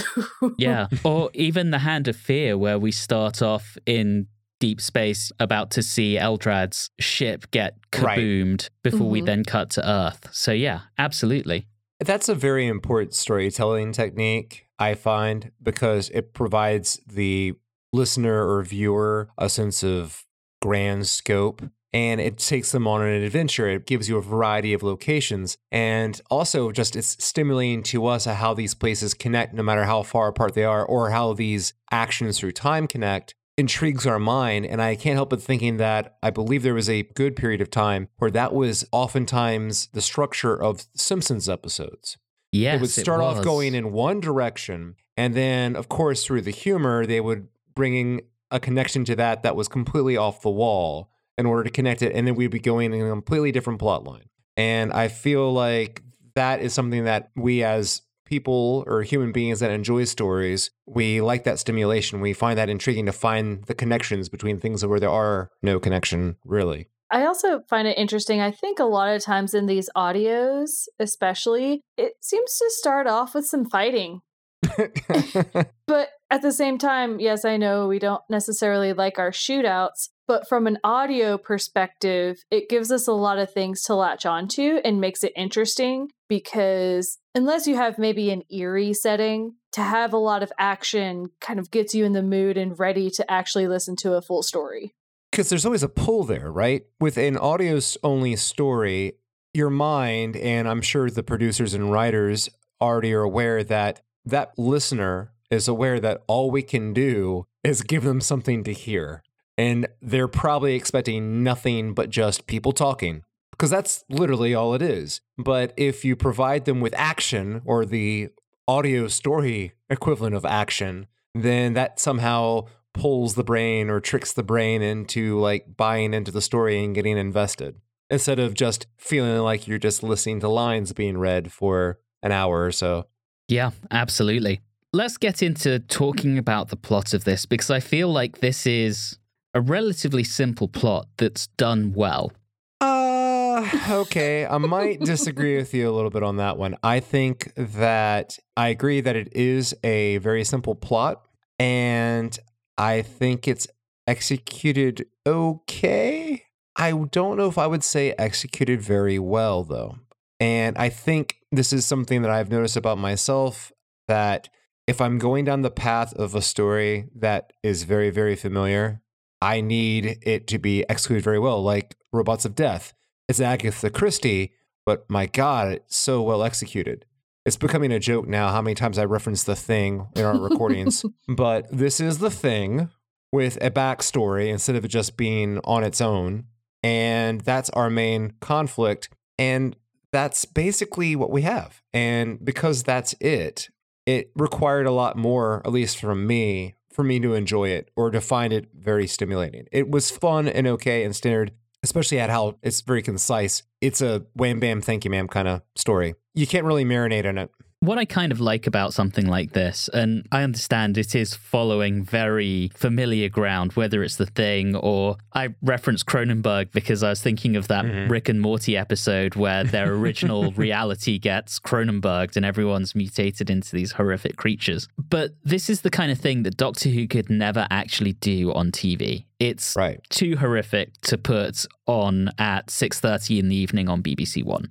Yeah. 0.59 0.89
or 1.05 1.31
even 1.35 1.71
The 1.71 1.79
Hand 1.81 2.09
of 2.09 2.17
Fear, 2.17 2.57
where 2.59 2.79
we 2.79 2.93
start 2.93 3.43
off 3.43 3.77
in 3.87 4.27
deep 4.61 4.81
space 4.81 5.31
about 5.39 5.71
to 5.73 5.83
see 5.83 6.17
Eldrad's 6.17 6.91
ship 6.99 7.51
get 7.51 7.75
Right. 7.97 8.19
kaboomed 8.19 8.69
before 8.83 9.09
we 9.09 9.23
Mhm. 9.23 9.27
then 9.27 9.45
cut 9.45 9.71
to 9.71 9.89
Earth. 9.89 10.29
So, 10.33 10.53
yeah, 10.53 10.81
absolutely. 10.99 11.67
That's 12.01 12.29
a 12.29 12.35
very 12.35 12.67
important 12.67 13.15
storytelling 13.15 13.93
technique, 13.93 14.67
I 14.79 14.95
find, 14.95 15.53
because 15.63 16.11
it 16.11 16.35
provides 16.35 17.01
the 17.07 17.55
listener 17.93 18.49
or 18.49 18.63
viewer 18.63 19.31
a 19.39 19.49
sense 19.49 19.83
of 19.83 20.25
grand 20.61 21.07
scope 21.07 21.63
and 21.93 22.21
it 22.21 22.39
takes 22.39 22.73
them 22.73 22.87
on 22.87 23.03
an 23.03 23.23
adventure. 23.23 23.69
It 23.69 23.87
gives 23.87 24.09
you 24.09 24.19
a 24.19 24.23
variety 24.23 24.73
of 24.73 24.83
locations. 24.83 25.57
And 25.73 26.21
also, 26.31 26.71
just 26.71 26.97
it's 26.97 27.23
stimulating 27.23 27.83
to 27.85 28.07
us 28.07 28.27
how 28.27 28.55
these 28.55 28.75
places 28.75 29.15
connect, 29.15 29.55
no 29.55 29.63
matter 29.63 29.85
how 29.85 30.03
far 30.03 30.29
apart 30.29 30.55
they 30.55 30.65
are, 30.65 30.85
or 30.85 31.11
how 31.11 31.33
these 31.33 31.73
actions 31.91 32.39
through 32.39 32.53
time 32.53 32.87
connect. 32.87 33.35
Intrigues 33.57 34.07
our 34.07 34.21
mind, 34.21 34.67
and 34.67 34.81
I 34.81 34.95
can't 34.95 35.17
help 35.17 35.31
but 35.31 35.43
thinking 35.43 35.79
that 35.79 36.17
I 36.23 36.31
believe 36.31 36.63
there 36.63 36.75
was 36.75 36.89
a 36.89 37.03
good 37.03 37.35
period 37.35 37.61
of 37.61 37.71
time 37.71 38.09
where 38.19 38.31
that 38.31 38.55
was 38.55 38.87
oftentimes 38.93 39.89
the 39.93 40.01
structure 40.01 40.55
of 40.55 40.87
Simpsons 40.95 41.49
episodes 41.49 42.19
Yes. 42.53 42.77
it 42.77 42.81
would 42.81 42.91
start 42.91 43.21
off 43.21 43.43
going 43.45 43.75
in 43.75 43.93
one 43.93 44.21
direction 44.21 44.97
and 45.17 45.35
then 45.35 45.77
of 45.77 45.89
course 45.89 46.25
through 46.25 46.43
the 46.43 46.50
humor 46.50 47.05
they 47.05 47.21
would 47.21 47.49
bring 47.75 48.23
a 48.50 48.59
connection 48.59 49.05
to 49.05 49.17
that 49.17 49.43
that 49.43 49.55
was 49.55 49.69
completely 49.69 50.17
off 50.17 50.43
the 50.43 50.50
wall 50.50 51.11
in 51.37 51.47
order 51.47 51.62
to 51.62 51.71
connect 51.71 52.03
it 52.03 52.12
and 52.15 52.27
then 52.27 52.35
we'd 52.35 52.50
be 52.50 52.59
going 52.59 52.93
in 52.93 53.06
a 53.06 53.11
completely 53.11 53.53
different 53.53 53.79
plot 53.79 54.05
line. 54.05 54.29
And 54.56 54.93
i 54.93 55.09
feel 55.09 55.53
like 55.53 56.03
that 56.35 56.61
is 56.61 56.73
something 56.73 57.05
that 57.05 57.31
we 57.37 57.62
as 57.62 58.03
people 58.25 58.85
or 58.87 59.03
human 59.03 59.33
beings 59.33 59.61
that 59.61 59.71
enjoy 59.71 60.05
stories 60.05 60.71
we 60.87 61.21
like 61.21 61.44
that 61.44 61.59
stimulation. 61.59 62.21
We 62.21 62.33
find 62.33 62.59
that 62.59 62.69
intriguing 62.69 63.06
to 63.06 63.12
find 63.12 63.65
the 63.65 63.75
connections 63.75 64.29
between 64.29 64.59
things 64.59 64.85
where 64.85 65.01
there 65.01 65.11
are 65.11 65.51
no 65.63 65.81
connection 65.81 66.37
really 66.44 66.89
I 67.10 67.24
also 67.24 67.60
find 67.69 67.88
it 67.88 67.98
interesting. 67.98 68.41
I 68.41 68.50
think 68.50 68.79
a 68.79 68.84
lot 68.84 69.15
of 69.15 69.22
times 69.22 69.55
in 69.55 69.67
these 69.67 69.88
audios, 69.96 70.88
especially, 70.98 71.82
it 71.96 72.15
seems 72.20 72.56
to 72.58 72.67
start 72.70 73.06
off 73.06 73.34
with 73.34 73.46
some 73.46 73.65
fighting. 73.65 74.20
But 75.86 76.10
at 76.31 76.43
the 76.43 76.53
same 76.53 76.77
time, 76.77 77.19
yes, 77.19 77.46
I 77.46 77.56
know 77.56 77.88
we 77.88 77.98
don't 77.98 78.20
necessarily 78.29 78.93
like 78.93 79.19
our 79.19 79.31
shootouts, 79.31 80.10
but 80.27 80.46
from 80.46 80.67
an 80.67 80.77
audio 80.84 81.38
perspective, 81.38 82.36
it 82.50 82.69
gives 82.69 82.93
us 82.93 83.08
a 83.08 83.15
lot 83.15 83.38
of 83.38 83.50
things 83.50 83.82
to 83.84 83.94
latch 83.94 84.27
onto 84.27 84.81
and 84.84 85.00
makes 85.00 85.24
it 85.24 85.32
interesting 85.34 86.10
because 86.29 87.17
unless 87.34 87.67
you 87.67 87.77
have 87.77 87.98
maybe 87.98 88.31
an 88.31 88.43
eerie 88.50 88.93
setting, 88.93 89.55
to 89.72 89.82
have 89.82 90.12
a 90.12 90.19
lot 90.19 90.43
of 90.43 90.53
action 90.58 91.31
kind 91.41 91.58
of 91.58 91.70
gets 91.70 91.94
you 91.94 92.05
in 92.05 92.12
the 92.12 92.22
mood 92.22 92.58
and 92.58 92.79
ready 92.79 93.08
to 93.10 93.31
actually 93.31 93.67
listen 93.67 93.96
to 93.96 94.15
a 94.15 94.22
full 94.22 94.43
story. 94.43 94.94
Because 95.39 95.51
there's 95.51 95.65
always 95.65 95.85
a 95.85 95.89
pull 95.89 96.25
there, 96.25 96.51
right? 96.51 96.85
With 96.99 97.17
an 97.17 97.37
audio 97.37 97.79
only 98.03 98.35
story, 98.35 99.13
your 99.55 99.71
mind, 99.71 100.35
and 100.35 100.69
I'm 100.69 100.83
sure 100.83 101.09
the 101.09 101.23
producers 101.23 101.75
and 101.75 101.93
writers 101.93 102.49
already 102.81 103.15
are 103.15 103.23
aware 103.23 103.63
that 103.63 104.01
that 104.25 104.59
listener 104.59 105.31
is 105.49 105.69
aware 105.69 106.01
that 106.01 106.25
all 106.27 106.51
we 106.51 106.63
can 106.63 106.93
do 106.93 107.47
is 107.63 107.83
give 107.83 108.03
them 108.03 108.21
something 108.21 108.65
to 108.65 108.73
hear. 108.73 109.23
And 109.57 109.87
they're 110.03 110.27
probably 110.27 110.75
expecting 110.75 111.45
nothing 111.45 111.95
but 111.95 112.11
just 112.11 112.49
people 112.49 112.73
talking. 112.73 113.23
Because 113.53 113.71
that's 113.71 114.05
literally 114.11 114.57
all 114.57 114.75
it 114.75 114.83
is. 114.83 115.21
But 115.39 115.73
if 115.77 116.05
you 116.05 116.17
provide 116.17 116.65
them 116.65 116.81
with 116.81 116.95
action 116.97 117.63
or 117.65 117.85
the 117.85 118.31
audio 118.67 119.07
story 119.07 119.75
equivalent 119.89 120.35
of 120.35 120.45
action, 120.45 121.07
then 121.33 121.75
that 121.75 122.01
somehow 122.01 122.65
pulls 122.98 123.34
the 123.34 123.44
brain 123.44 123.88
or 123.88 124.00
tricks 124.00 124.32
the 124.32 124.43
brain 124.43 124.82
into 124.82 125.38
like 125.38 125.76
buying 125.76 126.12
into 126.12 126.32
the 126.32 126.43
story 126.43 126.84
and 126.84 126.94
getting 126.94 127.17
invested 127.17 127.76
instead 128.10 128.38
of 128.38 128.55
just 128.55 128.86
feeling 128.96 129.38
like 129.38 129.69
you're 129.69 129.78
just 129.78 130.02
listening 130.02 130.40
to 130.40 130.48
lines 130.48 130.93
being 130.93 131.17
read 131.17 131.52
for 131.52 131.98
an 132.22 132.32
hour 132.32 132.64
or 132.64 132.72
so. 132.72 133.06
Yeah, 133.46 133.70
absolutely. 133.90 134.60
Let's 134.93 135.17
get 135.17 135.43
into 135.43 135.78
talking 135.78 136.38
about 136.38 136.70
the 136.70 136.76
plot 136.76 137.14
of 137.14 137.24
this 137.24 137.46
because 137.46 137.70
I 137.70 137.81
feel 137.81 138.10
like 138.10 138.40
this 138.40 138.67
is 138.67 139.19
a 139.55 139.60
relatively 139.60 140.24
simple 140.24 140.67
plot 140.67 141.06
that's 141.19 141.46
done 141.58 141.93
well. 141.94 142.32
Uh 142.81 143.69
okay. 143.90 144.46
I 144.46 144.58
might 144.58 145.00
disagree 145.12 145.56
with 145.56 145.72
you 145.72 145.88
a 145.88 145.93
little 145.93 146.10
bit 146.10 146.22
on 146.22 146.36
that 146.38 146.56
one. 146.56 146.76
I 146.82 147.00
think 147.00 147.52
that 147.56 148.38
I 148.56 148.69
agree 148.69 149.00
that 149.02 149.14
it 149.14 149.28
is 149.36 149.74
a 149.84 150.19
very 150.19 150.44
simple 150.44 150.74
plot, 150.74 151.22
and 151.58 152.38
I 152.79 153.03
think 153.03 153.49
it's 153.49 153.67
executed 154.06 155.06
okay. 155.27 156.44
I 156.77 156.93
don't 156.93 157.37
know 157.37 157.49
if 157.49 157.58
I 157.58 157.67
would 157.67 157.82
say 157.82 158.15
executed 158.17 158.81
very 158.81 159.19
well, 159.19 159.65
though. 159.65 159.99
And 160.39 160.79
I 160.79 160.89
think 160.89 161.41
this 161.51 161.73
is 161.73 161.85
something 161.85 162.23
that 162.23 162.31
I've 162.31 162.53
noticed 162.53 162.77
about 162.77 162.99
myself 162.99 163.73
that 164.06 164.49
if 164.87 165.01
I'm 165.01 165.19
going 165.19 165.44
down 165.44 165.63
the 165.63 165.70
path 165.73 166.15
of 166.15 166.37
a 166.37 166.41
story 166.41 167.08
that 167.17 167.53
is 167.65 167.82
very, 167.82 168.11
very 168.11 168.37
familiar, 168.37 169.03
I 169.43 169.61
need 169.61 170.20
it 170.23 170.47
to 170.47 170.58
be 170.58 170.89
executed 170.89 171.25
very 171.25 171.41
well, 171.41 171.61
like 171.61 171.97
Robots 172.13 172.44
of 172.44 172.55
Death. 172.55 172.94
It's 173.29 173.41
Agatha 173.41 173.91
Christie, 173.91 174.53
but 174.87 175.05
my 175.11 175.27
God, 175.27 175.73
it's 175.73 175.97
so 175.97 176.23
well 176.23 176.44
executed. 176.44 177.05
It's 177.48 177.56
becoming 177.56 177.93
a 177.93 177.98
joke 177.98 178.28
now 178.28 178.50
how 178.50 178.60
many 178.60 178.74
times 178.74 178.98
I 178.98 179.06
reference 179.06 179.44
the 179.44 179.56
thing 179.56 180.06
in 180.14 180.22
our 180.22 180.38
recordings. 180.38 181.02
but 181.28 181.67
this 181.72 181.98
is 181.98 182.19
the 182.19 182.31
thing 182.31 182.90
with 183.32 183.56
a 183.62 183.70
backstory 183.70 184.48
instead 184.48 184.76
of 184.76 184.84
it 184.84 184.88
just 184.88 185.17
being 185.17 185.58
on 185.64 185.82
its 185.82 186.02
own. 186.02 186.44
And 186.82 187.40
that's 187.40 187.70
our 187.70 187.88
main 187.88 188.34
conflict. 188.43 189.08
And 189.38 189.74
that's 190.12 190.44
basically 190.44 191.17
what 191.17 191.31
we 191.31 191.40
have. 191.40 191.81
And 191.94 192.44
because 192.44 192.82
that's 192.82 193.14
it, 193.19 193.70
it 194.05 194.31
required 194.36 194.86
a 194.86 194.93
lot 194.93 195.17
more, 195.17 195.62
at 195.64 195.72
least 195.72 195.96
from 195.96 196.26
me, 196.26 196.74
for 196.93 197.02
me 197.02 197.19
to 197.19 197.32
enjoy 197.32 197.70
it 197.70 197.90
or 197.96 198.10
to 198.10 198.20
find 198.20 198.52
it 198.52 198.69
very 198.74 199.06
stimulating. 199.06 199.67
It 199.72 199.90
was 199.90 200.10
fun 200.10 200.48
and 200.48 200.67
okay 200.67 201.02
and 201.02 201.17
standard, 201.17 201.52
especially 201.82 202.19
at 202.19 202.31
how 202.31 202.56
it's 202.63 202.81
very 202.81 203.03
concise. 203.03 203.63
It's 203.81 204.01
a 204.01 204.25
wham 204.35 204.61
bam, 204.61 204.81
thank 204.81 205.05
you, 205.05 205.11
ma'am 205.11 205.29
kind 205.29 205.49
of 205.49 205.63
story. 205.77 206.15
You 206.35 206.47
can't 206.47 206.65
really 206.65 206.85
marinate 206.85 207.25
in 207.25 207.39
it. 207.39 207.51
What 207.81 207.97
I 207.97 208.06
kind 208.06 208.32
of 208.32 208.41
like 208.41 208.67
about 208.67 208.93
something 208.93 209.27
like 209.27 209.53
this, 209.53 209.89
and 209.94 210.27
I 210.32 210.43
understand 210.43 210.99
it 210.99 211.15
is 211.15 211.35
following 211.35 212.03
very 212.03 212.73
familiar 212.75 213.29
ground, 213.29 213.75
whether 213.75 214.03
it's 214.03 214.17
the 214.17 214.27
thing 214.27 214.75
or 214.75 215.17
I 215.32 215.51
reference 215.63 216.03
Cronenberg 216.03 216.73
because 216.73 217.05
I 217.05 217.11
was 217.11 217.23
thinking 217.23 217.55
of 217.55 217.69
that 217.69 217.85
Mhm. 217.85 218.11
Rick 218.11 218.29
and 218.29 218.41
Morty 218.41 218.77
episode 218.77 219.37
where 219.37 219.63
their 219.63 219.93
original 219.94 220.51
reality 220.56 221.20
gets 221.20 221.61
Cronenberged 221.61 222.37
and 222.37 222.44
everyone's 222.44 222.97
mutated 222.97 223.49
into 223.49 223.77
these 223.77 223.93
horrific 223.93 224.37
creatures. 224.37 224.89
But 224.99 225.37
this 225.44 225.70
is 225.70 225.82
the 225.82 225.91
kind 225.91 226.11
of 226.11 226.19
thing 226.19 226.43
that 226.43 226.56
Doctor 226.56 226.89
Who 226.89 227.06
could 227.06 227.31
never 227.31 227.69
actually 227.70 228.15
do 228.15 228.53
on 228.55 228.73
TV. 228.73 229.27
It's 229.39 229.77
Right. 229.77 230.01
too 230.11 230.37
horrific 230.37 231.01
to 231.03 231.17
put 231.17 231.65
on 231.87 232.31
at 232.39 232.73
6:30 232.73 233.39
in 233.39 233.47
the 233.49 233.56
evening 233.56 233.89
on 233.89 234.03
BBC 234.03 234.43
1. 234.43 234.67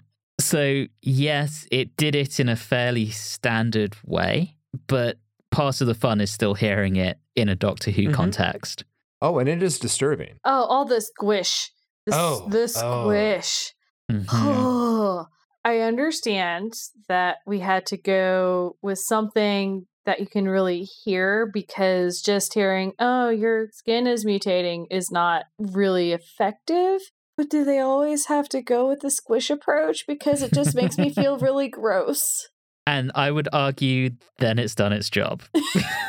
So, 0.48 0.86
yes, 1.02 1.68
it 1.72 1.98
did 1.98 2.16
it 2.16 2.40
in 2.40 2.48
a 2.48 2.56
fairly 2.56 3.10
standard 3.10 3.98
way, 4.06 4.56
but 4.88 5.18
part 5.52 5.82
of 5.82 5.88
the 5.88 5.94
fun 5.94 6.22
is 6.22 6.32
still 6.32 6.54
hearing 6.54 6.96
it 6.96 7.20
in 7.36 7.50
a 7.50 7.56
Doctor 7.56 7.92
Who 7.92 8.04
Mhm. 8.04 8.14
context. 8.14 8.86
Oh, 9.22 9.40
and 9.40 9.50
it 9.50 9.62
is 9.62 9.78
disturbing. 9.78 10.40
Oh, 10.46 10.64
all 10.64 10.86
the 10.86 11.02
squish. 11.02 11.72
The, 12.06 12.16
Oh, 12.16 12.48
the 12.48 12.72
oh. 12.78 13.04
squish. 13.04 13.74
Mhm. 14.10 14.26
Oh, 14.32 15.26
I 15.66 15.80
understand 15.80 16.76
that 17.10 17.40
we 17.46 17.60
had 17.60 17.86
to 17.88 17.98
go 17.98 18.78
with 18.82 19.00
something 19.00 19.86
that 20.06 20.22
you 20.22 20.28
can 20.28 20.48
really 20.48 20.84
hear 20.84 21.46
because 21.54 22.22
just 22.22 22.54
hearing, 22.54 22.94
oh, 23.00 23.28
your 23.28 23.68
skin 23.74 24.08
is 24.08 24.24
mutating 24.24 24.86
is 24.90 25.12
not 25.12 25.44
really 25.60 26.14
effective. 26.14 27.02
But 27.38 27.52
do 27.52 27.64
they 27.64 27.80
always 27.80 28.26
have 28.26 28.50
to 28.50 28.62
go 28.64 28.90
with 28.90 29.02
the 29.02 29.12
squish 29.12 29.52
approach? 29.52 30.08
Because 30.08 30.42
it 30.42 30.52
just 30.52 30.76
makes 30.76 30.98
me 30.98 31.12
feel 31.12 31.38
really 31.40 31.70
gross. 31.70 32.50
And 32.88 33.12
I 33.14 33.30
would 33.30 33.48
argue 33.54 34.12
then 34.40 34.58
it's 34.58 34.74
done 34.74 34.92
its 34.92 35.10
job. 35.10 35.44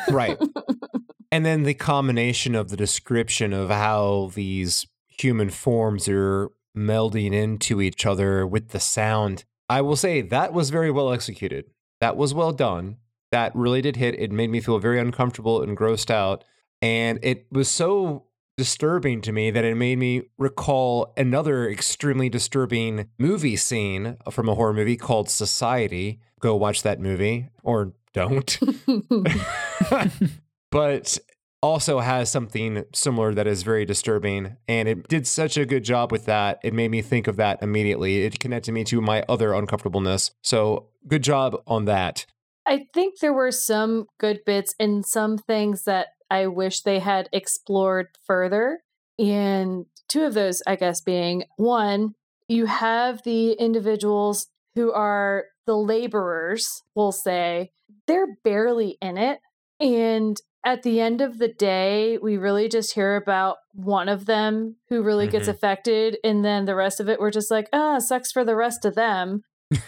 Right. 0.09 0.37
and 1.31 1.45
then 1.45 1.63
the 1.63 1.73
combination 1.75 2.55
of 2.55 2.69
the 2.69 2.77
description 2.77 3.53
of 3.53 3.69
how 3.69 4.31
these 4.33 4.87
human 5.07 5.49
forms 5.49 6.07
are 6.09 6.49
melding 6.75 7.33
into 7.33 7.81
each 7.81 8.05
other 8.05 8.47
with 8.47 8.69
the 8.69 8.79
sound. 8.79 9.43
I 9.69 9.81
will 9.81 9.97
say 9.97 10.21
that 10.21 10.53
was 10.53 10.71
very 10.71 10.89
well 10.89 11.11
executed. 11.11 11.65
That 11.99 12.17
was 12.17 12.33
well 12.33 12.53
done. 12.53 12.97
That 13.31 13.55
really 13.55 13.81
did 13.81 13.97
hit. 13.97 14.15
It 14.19 14.31
made 14.31 14.49
me 14.49 14.61
feel 14.61 14.79
very 14.79 14.99
uncomfortable 14.99 15.61
and 15.61 15.77
grossed 15.77 16.09
out. 16.09 16.43
And 16.81 17.19
it 17.21 17.45
was 17.51 17.69
so 17.69 18.28
disturbing 18.59 19.21
to 19.21 19.31
me 19.31 19.51
that 19.51 19.63
it 19.63 19.75
made 19.75 19.97
me 19.97 20.23
recall 20.37 21.13
another 21.15 21.69
extremely 21.69 22.27
disturbing 22.27 23.07
movie 23.17 23.55
scene 23.55 24.17
from 24.29 24.49
a 24.49 24.55
horror 24.55 24.73
movie 24.73 24.97
called 24.97 25.29
Society. 25.29 26.19
Go 26.41 26.57
watch 26.57 26.83
that 26.83 26.99
movie 26.99 27.47
or 27.63 27.93
don't 28.11 28.59
but 30.71 31.17
also 31.61 31.99
has 31.99 32.29
something 32.29 32.83
similar 32.93 33.33
that 33.33 33.47
is 33.47 33.63
very 33.63 33.85
disturbing. 33.85 34.57
And 34.67 34.89
it 34.89 35.07
did 35.07 35.25
such 35.25 35.55
a 35.55 35.65
good 35.65 35.85
job 35.85 36.11
with 36.11 36.25
that. 36.25 36.59
It 36.61 36.73
made 36.73 36.91
me 36.91 37.01
think 37.01 37.27
of 37.27 37.37
that 37.37 37.63
immediately. 37.63 38.23
It 38.25 38.41
connected 38.41 38.73
me 38.73 38.83
to 38.85 38.99
my 38.99 39.23
other 39.29 39.53
uncomfortableness. 39.53 40.31
So 40.43 40.89
good 41.07 41.23
job 41.23 41.61
on 41.65 41.85
that. 41.85 42.25
I 42.65 42.87
think 42.93 43.19
there 43.19 43.33
were 43.33 43.51
some 43.51 44.07
good 44.19 44.41
bits 44.45 44.75
and 44.81 45.05
some 45.05 45.37
things 45.37 45.83
that 45.83 46.07
I 46.29 46.47
wish 46.47 46.81
they 46.81 46.99
had 46.99 47.29
explored 47.33 48.07
further. 48.25 48.81
And 49.17 49.85
two 50.07 50.23
of 50.23 50.33
those, 50.33 50.61
I 50.65 50.75
guess, 50.75 51.01
being 51.01 51.43
one, 51.57 52.15
you 52.47 52.65
have 52.65 53.23
the 53.23 53.51
individuals 53.53 54.47
who 54.75 54.91
are 54.91 55.45
the 55.65 55.75
laborers, 55.75 56.83
we'll 56.95 57.11
say, 57.11 57.71
they're 58.07 58.37
barely 58.43 58.97
in 59.01 59.17
it. 59.17 59.39
And 59.79 60.37
at 60.65 60.83
the 60.83 60.99
end 60.99 61.21
of 61.21 61.37
the 61.37 61.47
day, 61.47 62.17
we 62.17 62.37
really 62.37 62.67
just 62.67 62.93
hear 62.93 63.15
about 63.15 63.57
one 63.73 64.09
of 64.09 64.25
them 64.25 64.75
who 64.89 65.01
really 65.01 65.27
gets 65.27 65.47
Mhm. 65.47 65.51
affected. 65.51 66.17
And 66.23 66.43
then 66.43 66.65
the 66.65 66.75
rest 66.75 66.99
of 66.99 67.07
it, 67.07 67.19
we're 67.19 67.31
just 67.31 67.51
like, 67.51 67.69
ah, 67.71 67.99
sucks 67.99 68.31
for 68.31 68.43
the 68.43 68.55
rest 68.55 68.83
of 68.83 68.95
them. 68.95 69.43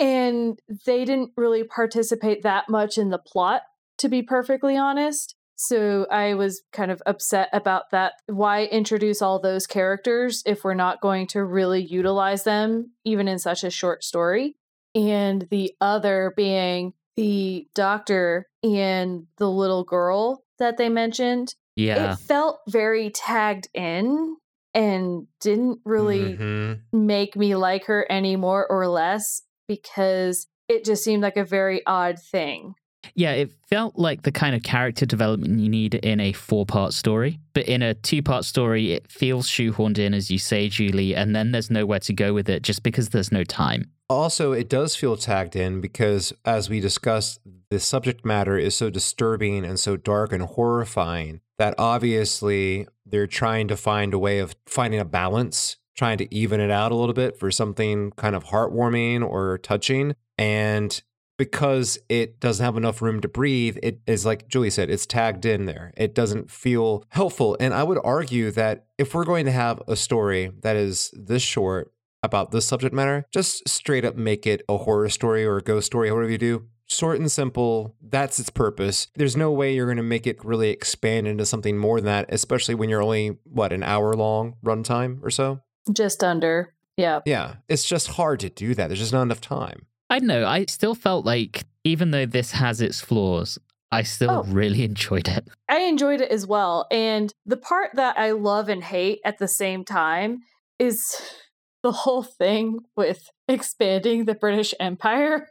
and 0.00 0.58
they 0.86 1.04
didn't 1.04 1.30
really 1.36 1.64
participate 1.64 2.42
that 2.42 2.68
much 2.68 2.98
in 2.98 3.10
the 3.10 3.18
plot 3.18 3.62
to 3.98 4.08
be 4.08 4.22
perfectly 4.22 4.76
honest 4.76 5.34
so 5.56 6.06
i 6.10 6.34
was 6.34 6.62
kind 6.72 6.90
of 6.90 7.02
upset 7.06 7.48
about 7.52 7.90
that 7.90 8.14
why 8.26 8.64
introduce 8.64 9.20
all 9.22 9.38
those 9.40 9.66
characters 9.66 10.42
if 10.46 10.64
we're 10.64 10.74
not 10.74 11.00
going 11.00 11.26
to 11.26 11.44
really 11.44 11.82
utilize 11.82 12.44
them 12.44 12.90
even 13.04 13.28
in 13.28 13.38
such 13.38 13.62
a 13.64 13.70
short 13.70 14.02
story 14.02 14.56
and 14.94 15.46
the 15.50 15.72
other 15.80 16.32
being 16.36 16.92
the 17.16 17.66
doctor 17.74 18.46
and 18.62 19.26
the 19.38 19.48
little 19.50 19.84
girl 19.84 20.42
that 20.58 20.76
they 20.78 20.88
mentioned 20.88 21.54
yeah. 21.76 22.12
it 22.12 22.16
felt 22.18 22.60
very 22.68 23.10
tagged 23.10 23.68
in 23.74 24.36
and 24.74 25.26
didn't 25.40 25.80
really 25.84 26.36
Mhm. 26.36 26.80
make 26.92 27.36
me 27.36 27.54
like 27.56 27.84
her 27.86 28.06
any 28.10 28.36
more 28.36 28.66
or 28.70 28.88
less 28.88 29.42
because 29.68 30.46
it 30.68 30.84
just 30.84 31.04
seemed 31.04 31.22
like 31.22 31.36
a 31.36 31.44
very 31.44 31.84
odd 31.86 32.18
thing. 32.18 32.74
Yeah, 33.14 33.32
it 33.32 33.52
felt 33.68 33.96
like 33.96 34.22
the 34.22 34.32
kind 34.32 34.54
of 34.54 34.62
character 34.62 35.06
development 35.06 35.60
you 35.60 35.68
need 35.68 35.94
in 35.94 36.20
a 36.20 36.32
four 36.32 36.64
part 36.66 36.92
story. 36.92 37.40
But 37.52 37.66
in 37.66 37.82
a 37.82 37.94
two 37.94 38.22
part 38.22 38.44
story, 38.44 38.92
it 38.92 39.10
feels 39.10 39.48
shoehorned 39.48 39.98
in, 39.98 40.14
as 40.14 40.30
you 40.30 40.38
say, 40.38 40.68
Julie, 40.68 41.14
and 41.14 41.34
then 41.34 41.52
there's 41.52 41.70
nowhere 41.70 42.00
to 42.00 42.12
go 42.12 42.32
with 42.32 42.48
it 42.48 42.62
just 42.62 42.82
because 42.82 43.10
there's 43.10 43.32
no 43.32 43.44
time. 43.44 43.90
Also, 44.08 44.52
it 44.52 44.68
does 44.68 44.94
feel 44.94 45.16
tagged 45.16 45.56
in 45.56 45.80
because, 45.80 46.32
as 46.44 46.68
we 46.68 46.80
discussed, 46.80 47.40
the 47.70 47.80
subject 47.80 48.24
matter 48.24 48.58
is 48.58 48.74
so 48.74 48.90
disturbing 48.90 49.64
and 49.64 49.80
so 49.80 49.96
dark 49.96 50.32
and 50.32 50.42
horrifying 50.42 51.40
that 51.58 51.74
obviously 51.78 52.86
they're 53.06 53.26
trying 53.26 53.68
to 53.68 53.76
find 53.76 54.12
a 54.12 54.18
way 54.18 54.38
of 54.38 54.54
finding 54.66 55.00
a 55.00 55.04
balance, 55.04 55.76
trying 55.96 56.18
to 56.18 56.34
even 56.34 56.60
it 56.60 56.70
out 56.70 56.92
a 56.92 56.94
little 56.94 57.14
bit 57.14 57.38
for 57.38 57.50
something 57.50 58.10
kind 58.12 58.36
of 58.36 58.44
heartwarming 58.44 59.26
or 59.26 59.58
touching. 59.58 60.14
And 60.36 61.02
because 61.42 61.98
it 62.08 62.38
doesn't 62.38 62.64
have 62.64 62.76
enough 62.76 63.02
room 63.02 63.18
to 63.18 63.26
breathe, 63.26 63.76
it 63.82 63.98
is 64.06 64.24
like 64.24 64.46
Julie 64.46 64.70
said, 64.70 64.88
it's 64.88 65.06
tagged 65.06 65.44
in 65.44 65.66
there. 65.66 65.92
It 65.96 66.14
doesn't 66.14 66.52
feel 66.52 67.04
helpful. 67.08 67.56
And 67.58 67.74
I 67.74 67.82
would 67.82 67.98
argue 68.04 68.52
that 68.52 68.86
if 68.96 69.12
we're 69.12 69.24
going 69.24 69.46
to 69.46 69.50
have 69.50 69.82
a 69.88 69.96
story 69.96 70.52
that 70.60 70.76
is 70.76 71.12
this 71.14 71.42
short, 71.42 71.92
about 72.22 72.52
this 72.52 72.64
subject 72.64 72.94
matter, 72.94 73.26
just 73.32 73.68
straight 73.68 74.04
up 74.04 74.14
make 74.14 74.46
it 74.46 74.62
a 74.68 74.76
horror 74.76 75.08
story 75.08 75.44
or 75.44 75.56
a 75.56 75.62
ghost 75.62 75.86
story, 75.86 76.12
whatever 76.12 76.30
you 76.30 76.38
do. 76.38 76.68
Short 76.86 77.18
and 77.18 77.32
simple, 77.32 77.96
that's 78.00 78.38
its 78.38 78.50
purpose. 78.50 79.08
There's 79.16 79.36
no 79.36 79.50
way 79.50 79.74
you're 79.74 79.86
going 79.86 79.96
to 79.96 80.04
make 80.04 80.28
it 80.28 80.44
really 80.44 80.70
expand 80.70 81.26
into 81.26 81.44
something 81.44 81.76
more 81.76 81.98
than 81.98 82.06
that, 82.06 82.26
especially 82.28 82.76
when 82.76 82.88
you're 82.88 83.02
only, 83.02 83.38
what, 83.42 83.72
an 83.72 83.82
hour 83.82 84.14
long 84.14 84.54
runtime 84.64 85.20
or 85.24 85.30
so? 85.30 85.58
Just 85.92 86.22
under. 86.22 86.72
Yeah. 86.96 87.18
Yeah, 87.26 87.56
it's 87.68 87.84
just 87.84 88.06
hard 88.06 88.38
to 88.40 88.50
do 88.50 88.76
that. 88.76 88.86
There's 88.86 89.00
just 89.00 89.12
not 89.12 89.22
enough 89.22 89.40
time. 89.40 89.86
I 90.12 90.18
don't 90.18 90.28
know. 90.28 90.46
I 90.46 90.66
still 90.66 90.94
felt 90.94 91.24
like, 91.24 91.64
even 91.84 92.10
though 92.10 92.26
this 92.26 92.52
has 92.52 92.80
its 92.82 93.00
flaws, 93.00 93.58
I 93.90 94.02
still 94.02 94.30
Oh. 94.30 94.42
really 94.44 94.84
enjoyed 94.84 95.28
it. 95.28 95.48
I 95.68 95.80
enjoyed 95.80 96.20
it 96.20 96.30
as 96.30 96.46
well. 96.46 96.86
And 96.90 97.32
the 97.46 97.56
part 97.56 97.90
that 97.94 98.18
I 98.18 98.32
love 98.32 98.68
and 98.68 98.84
hate 98.84 99.20
at 99.24 99.38
the 99.38 99.48
same 99.48 99.84
time 99.84 100.40
is 100.78 101.02
the 101.82 101.92
whole 101.92 102.22
thing 102.22 102.80
with 102.96 103.28
expanding 103.48 104.24
the 104.26 104.34
British 104.34 104.74
Empire. 104.78 105.48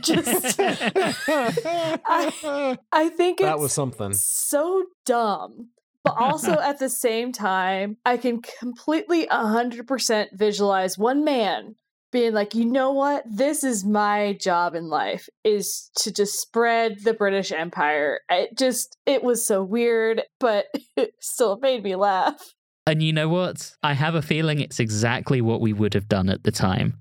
Just- 0.00 0.58
I, 0.58 2.78
I 2.92 3.08
think 3.10 3.38
that 3.40 3.54
it's 3.54 3.62
was 3.62 3.72
something. 3.72 4.12
so 4.14 4.84
dumb. 5.06 5.68
But 6.04 6.16
also 6.18 6.52
at 6.60 6.78
the 6.78 6.90
same 6.90 7.32
time, 7.32 7.96
I 8.04 8.16
can 8.16 8.40
completely 8.58 9.26
100% 9.26 10.26
visualize 10.32 10.98
one 10.98 11.24
man 11.24 11.76
being 12.12 12.32
like, 12.32 12.54
you 12.54 12.64
know 12.64 12.92
what? 12.92 13.24
This 13.26 13.64
is 13.64 13.84
my 13.84 14.34
job 14.34 14.74
in 14.74 14.88
life 14.88 15.28
is 15.42 15.90
to 15.96 16.12
just 16.12 16.38
spread 16.38 17.02
the 17.02 17.14
British 17.14 17.50
Empire. 17.50 18.20
It 18.30 18.56
just, 18.56 18.96
it 19.06 19.24
was 19.24 19.44
so 19.44 19.64
weird, 19.64 20.22
but 20.38 20.66
it 20.96 21.14
still 21.18 21.58
made 21.58 21.82
me 21.82 21.96
laugh. 21.96 22.54
and 22.86 23.02
you 23.02 23.12
know 23.12 23.28
what? 23.28 23.72
I 23.82 23.94
have 23.94 24.14
a 24.14 24.22
feeling 24.22 24.60
it's 24.60 24.78
exactly 24.78 25.40
what 25.40 25.60
we 25.60 25.72
would 25.72 25.94
have 25.94 26.08
done 26.08 26.28
at 26.28 26.44
the 26.44 26.52
time. 26.52 26.98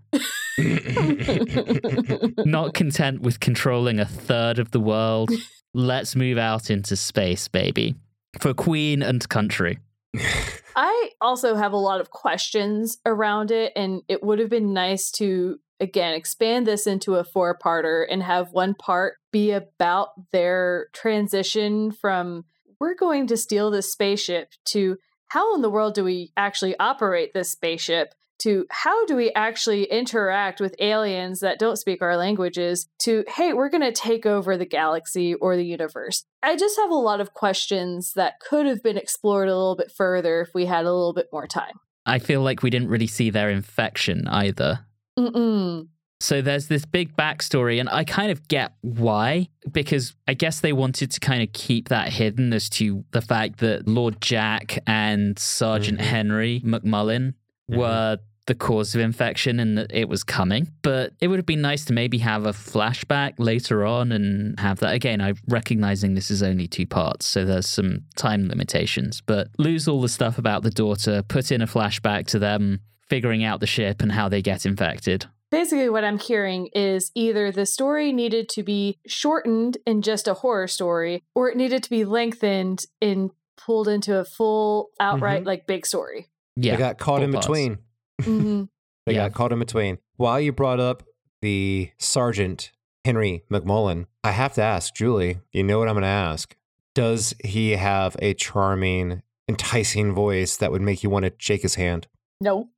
Not 2.45 2.73
content 2.73 3.21
with 3.21 3.39
controlling 3.39 3.99
a 3.99 4.05
third 4.05 4.59
of 4.59 4.71
the 4.71 4.79
world, 4.79 5.31
let's 5.73 6.15
move 6.15 6.37
out 6.37 6.69
into 6.69 6.95
space, 6.95 7.47
baby. 7.47 7.95
For 8.39 8.53
queen 8.53 9.01
and 9.01 9.27
country. 9.27 9.79
I 10.75 11.09
also 11.19 11.55
have 11.55 11.73
a 11.73 11.77
lot 11.77 12.01
of 12.01 12.11
questions 12.11 12.97
around 13.05 13.51
it, 13.51 13.73
and 13.75 14.01
it 14.07 14.23
would 14.23 14.39
have 14.39 14.49
been 14.49 14.73
nice 14.73 15.11
to, 15.11 15.59
again, 15.79 16.13
expand 16.13 16.65
this 16.65 16.87
into 16.87 17.15
a 17.15 17.23
four 17.23 17.57
parter 17.57 18.05
and 18.09 18.23
have 18.23 18.53
one 18.53 18.73
part 18.73 19.15
be 19.31 19.51
about 19.51 20.09
their 20.31 20.87
transition 20.93 21.91
from 21.91 22.45
we're 22.79 22.95
going 22.95 23.27
to 23.27 23.37
steal 23.37 23.69
this 23.69 23.91
spaceship 23.91 24.53
to 24.65 24.97
how 25.27 25.55
in 25.55 25.61
the 25.61 25.69
world 25.69 25.93
do 25.93 26.03
we 26.03 26.31
actually 26.35 26.77
operate 26.79 27.31
this 27.33 27.51
spaceship 27.51 28.13
to 28.41 28.65
how 28.69 29.05
do 29.05 29.15
we 29.15 29.31
actually 29.33 29.83
interact 29.85 30.59
with 30.59 30.75
aliens 30.79 31.39
that 31.39 31.59
don't 31.59 31.77
speak 31.77 32.01
our 32.01 32.15
languages 32.17 32.87
to 32.99 33.23
hey 33.27 33.53
we're 33.53 33.69
going 33.69 33.81
to 33.81 33.91
take 33.91 34.25
over 34.25 34.57
the 34.57 34.65
galaxy 34.65 35.33
or 35.35 35.55
the 35.55 35.65
universe 35.65 36.23
i 36.43 36.55
just 36.55 36.77
have 36.77 36.89
a 36.91 36.95
lot 36.95 37.19
of 37.21 37.33
questions 37.33 38.13
that 38.13 38.39
could 38.39 38.65
have 38.65 38.81
been 38.83 38.97
explored 38.97 39.47
a 39.47 39.55
little 39.55 39.75
bit 39.75 39.91
further 39.91 40.41
if 40.41 40.49
we 40.53 40.65
had 40.65 40.85
a 40.85 40.91
little 40.93 41.13
bit 41.13 41.27
more 41.31 41.47
time 41.47 41.73
I 42.03 42.17
feel 42.17 42.41
like 42.41 42.63
we 42.63 42.71
didn't 42.71 42.87
really 42.89 43.05
see 43.05 43.29
their 43.29 43.51
infection 43.51 44.27
either. 44.27 44.79
Mm-mm. 45.19 45.87
So 46.19 46.41
there's 46.41 46.67
this 46.67 46.83
big 46.83 47.15
backstory, 47.15 47.79
and 47.79 47.87
I 47.89 48.03
kind 48.05 48.31
of 48.31 48.47
get 48.47 48.73
why, 48.81 49.49
because 49.71 50.15
I 50.27 50.33
guess 50.33 50.61
they 50.61 50.73
wanted 50.73 51.11
to 51.11 51.19
kind 51.19 51.43
of 51.43 51.53
keep 51.53 51.89
that 51.89 52.09
hidden 52.09 52.53
as 52.53 52.69
to 52.71 53.03
the 53.11 53.21
fact 53.21 53.59
that 53.59 53.87
Lord 53.87 54.19
Jack 54.19 54.79
and 54.87 55.37
Sergeant 55.37 55.99
Mhm. 55.99 56.03
Henry 56.05 56.61
McMullen 56.65 57.35
Mhm. 57.69 57.77
were 57.77 58.17
the 58.51 58.55
cause 58.55 58.93
of 58.93 58.99
infection 58.99 59.61
and 59.61 59.77
that 59.77 59.89
it 59.93 60.09
was 60.09 60.25
coming. 60.25 60.67
But 60.81 61.13
it 61.21 61.29
would 61.29 61.39
have 61.39 61.45
been 61.45 61.61
nice 61.61 61.85
to 61.85 61.93
maybe 61.93 62.17
have 62.17 62.45
a 62.45 62.51
flashback 62.51 63.35
later 63.37 63.85
on 63.85 64.11
and 64.11 64.59
have 64.59 64.79
that. 64.79 64.93
Again, 64.93 65.21
I'm 65.21 65.37
recognizing 65.47 66.15
this 66.15 66.29
is 66.29 66.43
only 66.43 66.67
two 66.67 66.85
parts, 66.85 67.25
so 67.25 67.45
there's 67.45 67.69
some 67.69 68.01
time 68.17 68.49
limitations, 68.49 69.21
but 69.21 69.47
lose 69.57 69.87
all 69.87 70.01
the 70.01 70.09
stuff 70.09 70.37
about 70.37 70.63
the 70.63 70.69
daughter, 70.69 71.23
put 71.23 71.49
in 71.49 71.61
a 71.61 71.65
flashback 71.65 72.27
to 72.27 72.39
them 72.39 72.81
figuring 73.07 73.41
out 73.41 73.61
the 73.61 73.67
ship 73.67 74.01
and 74.01 74.11
how 74.11 74.27
they 74.27 74.41
get 74.41 74.65
infected. 74.65 75.25
basically 75.49 75.89
what 75.89 76.05
i'm 76.05 76.17
hearing 76.17 76.69
is 76.73 77.11
either 77.13 77.51
the 77.51 77.65
story 77.65 78.13
needed 78.13 78.47
to 78.47 78.63
be 78.63 78.97
shortened 79.05 79.77
in 79.85 80.01
just 80.01 80.29
a 80.29 80.35
horror 80.35 80.67
story 80.67 81.21
or 81.35 81.49
it 81.49 81.57
needed 81.57 81.83
to 81.83 81.89
be 81.89 82.05
lengthened 82.05 82.85
and 83.01 83.29
pulled 83.57 83.89
into 83.89 84.17
a 84.17 84.23
full 84.23 84.91
outright 85.01 85.41
mm-hmm. 85.41 85.47
like 85.47 85.67
big 85.67 85.85
story 85.85 86.29
Yeah. 86.55 86.73
They 86.73 86.79
got 86.79 86.97
caught 86.97 87.19
full 87.19 87.25
in 87.25 87.33
parts. 87.33 87.47
between. 87.47 87.77
Hmm 88.23 88.63
They 89.05 89.13
Yeah. 89.15 89.29
got 89.29 89.33
caught 89.33 89.51
in 89.51 89.59
between. 89.59 89.97
While 90.17 90.39
you 90.39 90.51
brought 90.51 90.79
up 90.79 91.03
the 91.41 91.89
Sergeant 91.97 92.71
Henry 93.03 93.43
McMullen, 93.51 94.05
I 94.23 94.31
have 94.31 94.53
to 94.53 94.61
ask 94.61 94.93
Julie, 94.93 95.39
you 95.51 95.63
know 95.63 95.79
what 95.79 95.87
I'm 95.87 95.95
going 95.95 96.03
to 96.03 96.07
ask? 96.07 96.55
Does 96.93 97.33
he 97.43 97.71
have 97.71 98.15
a 98.19 98.33
charming, 98.35 99.23
enticing 99.49 100.13
voice 100.13 100.57
that 100.57 100.71
would 100.71 100.81
make 100.83 101.01
you 101.03 101.09
want 101.09 101.25
to 101.25 101.33
shake 101.39 101.63
his 101.63 101.75
hand? 101.75 102.07
No. 102.39 102.69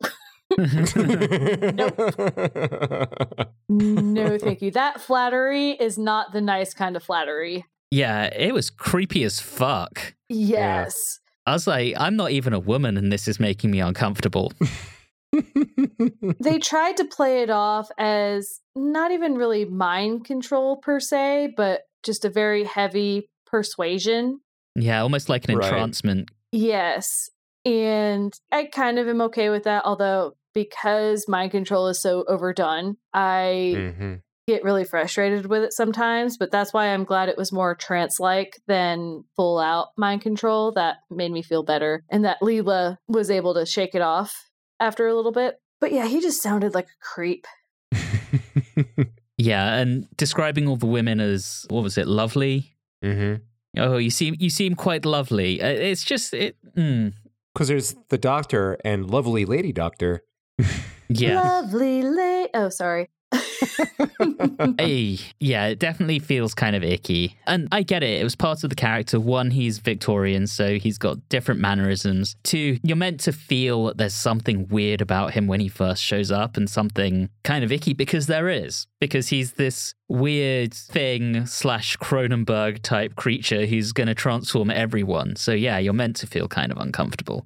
nope 0.57 1.97
No, 3.69 4.37
thank 4.37 4.61
you. 4.61 4.71
That 4.71 5.01
flattery 5.01 5.71
is 5.71 5.97
not 5.97 6.31
the 6.31 6.41
nice 6.41 6.73
kind 6.73 6.95
of 6.95 7.03
flattery. 7.03 7.65
yeah, 7.91 8.25
it 8.25 8.53
was 8.53 8.69
creepy 8.69 9.23
as 9.23 9.39
fuck. 9.39 10.13
Yes. 10.29 11.19
I 11.45 11.53
was 11.53 11.67
like, 11.67 11.95
I'm 11.97 12.15
not 12.15 12.31
even 12.31 12.53
a 12.53 12.59
woman 12.59 12.97
and 12.97 13.11
this 13.11 13.27
is 13.27 13.39
making 13.39 13.71
me 13.71 13.79
uncomfortable. 13.81 14.53
They 16.39 16.59
tried 16.59 16.97
to 16.97 17.05
play 17.05 17.41
it 17.41 17.49
off 17.49 17.89
as 17.97 18.59
not 18.75 19.11
even 19.11 19.35
really 19.35 19.65
mind 19.65 20.25
control 20.25 20.77
per 20.77 20.99
se, 20.99 21.53
but 21.55 21.81
just 22.03 22.25
a 22.25 22.29
very 22.29 22.63
heavy 22.65 23.29
persuasion. 23.45 24.39
Yeah, 24.75 25.01
almost 25.01 25.29
like 25.29 25.47
an 25.47 25.57
Right. 25.57 25.65
entrancement. 25.65 26.29
Yes. 26.51 27.29
And 27.65 28.33
I 28.51 28.65
kind 28.65 28.99
of 28.99 29.07
am 29.07 29.21
okay 29.21 29.49
with 29.49 29.63
that, 29.63 29.85
although 29.85 30.33
because 30.53 31.27
mind 31.27 31.51
control 31.51 31.87
is 31.87 32.01
so 32.01 32.25
overdone, 32.27 32.97
I 33.13 33.73
Mhm. 33.75 34.21
get 34.47 34.63
really 34.63 34.83
frustrated 34.83 35.45
with 35.45 35.63
it 35.63 35.73
sometimes, 35.73 36.37
but 36.37 36.51
that's 36.51 36.73
why 36.73 36.87
I'm 36.87 37.05
glad 37.05 37.29
it 37.29 37.37
was 37.37 37.53
more 37.53 37.73
trance 37.75 38.19
like 38.19 38.59
than 38.67 39.23
full 39.37 39.59
out 39.59 39.89
mind 39.97 40.21
control. 40.21 40.73
That 40.73 40.97
made 41.09 41.31
me 41.31 41.41
feel 41.41 41.63
better. 41.63 42.03
And 42.09 42.25
that 42.25 42.41
Leela 42.41 42.97
was 43.07 43.31
able 43.31 43.53
to 43.53 43.65
shake 43.65 43.95
it 43.95 44.01
off 44.01 44.33
after 44.79 45.07
a 45.07 45.13
little 45.15 45.31
bit. 45.31 45.59
But 45.79 45.91
yeah, 45.91 46.07
he 46.07 46.21
just 46.21 46.41
sounded 46.41 46.73
like 46.73 46.87
a 46.87 46.99
creep. 47.01 47.45
Yeah, 49.37 49.75
and 49.75 50.07
describing 50.15 50.67
all 50.67 50.77
the 50.77 50.85
women 50.85 51.19
as 51.19 51.65
what 51.69 51.81
was 51.83 51.97
it, 51.97 52.07
lovely? 52.07 52.75
Mm-hmm. 53.03 53.41
Oh, 53.81 53.97
you 53.97 54.11
seem 54.11 54.35
you 54.39 54.49
seem 54.51 54.75
quite 54.75 55.05
lovely. 55.05 55.61
Uh, 55.61 55.67
It's 55.67 56.03
just 56.03 56.33
it. 56.33 56.55
Mm, 56.77 57.13
Because 57.53 57.67
there's 57.67 57.95
the 58.09 58.19
doctor 58.19 58.77
and 58.85 59.09
lovely 59.09 59.45
lady 59.45 59.73
doctor. 59.73 60.23
yeah, 61.09 61.41
Lovely 61.41 62.03
late. 62.03 62.51
Oh, 62.53 62.69
sorry. 62.69 63.09
Hey, 64.77 65.17
yeah, 65.39 65.67
it 65.67 65.79
definitely 65.79 66.19
feels 66.19 66.53
kind 66.53 66.75
of 66.75 66.83
icky. 66.83 67.37
And 67.47 67.67
I 67.71 67.83
get 67.83 68.03
it. 68.03 68.21
It 68.21 68.23
was 68.23 68.35
part 68.35 68.63
of 68.63 68.69
the 68.69 68.75
character. 68.75 69.19
One, 69.19 69.51
he's 69.51 69.79
Victorian, 69.79 70.47
so 70.47 70.77
he's 70.77 70.97
got 70.97 71.17
different 71.29 71.59
mannerisms. 71.59 72.35
Two, 72.43 72.79
you're 72.83 72.97
meant 72.97 73.19
to 73.21 73.31
feel 73.31 73.85
that 73.85 73.97
there's 73.97 74.13
something 74.13 74.67
weird 74.69 75.01
about 75.01 75.31
him 75.31 75.47
when 75.47 75.59
he 75.59 75.67
first 75.67 76.03
shows 76.03 76.31
up 76.31 76.57
and 76.57 76.69
something 76.69 77.29
kind 77.43 77.63
of 77.63 77.71
icky 77.71 77.93
because 77.93 78.27
there 78.27 78.49
is. 78.49 78.87
Because 78.99 79.27
he's 79.27 79.53
this 79.53 79.93
weird 80.07 80.73
thing 80.73 81.45
slash 81.45 81.97
Cronenberg 81.97 82.81
type 82.81 83.15
creature 83.15 83.65
who's 83.65 83.91
going 83.91 84.07
to 84.07 84.15
transform 84.15 84.69
everyone. 84.69 85.35
So 85.35 85.51
yeah, 85.51 85.77
you're 85.77 85.93
meant 85.93 86.15
to 86.17 86.27
feel 86.27 86.47
kind 86.47 86.71
of 86.71 86.77
uncomfortable. 86.77 87.45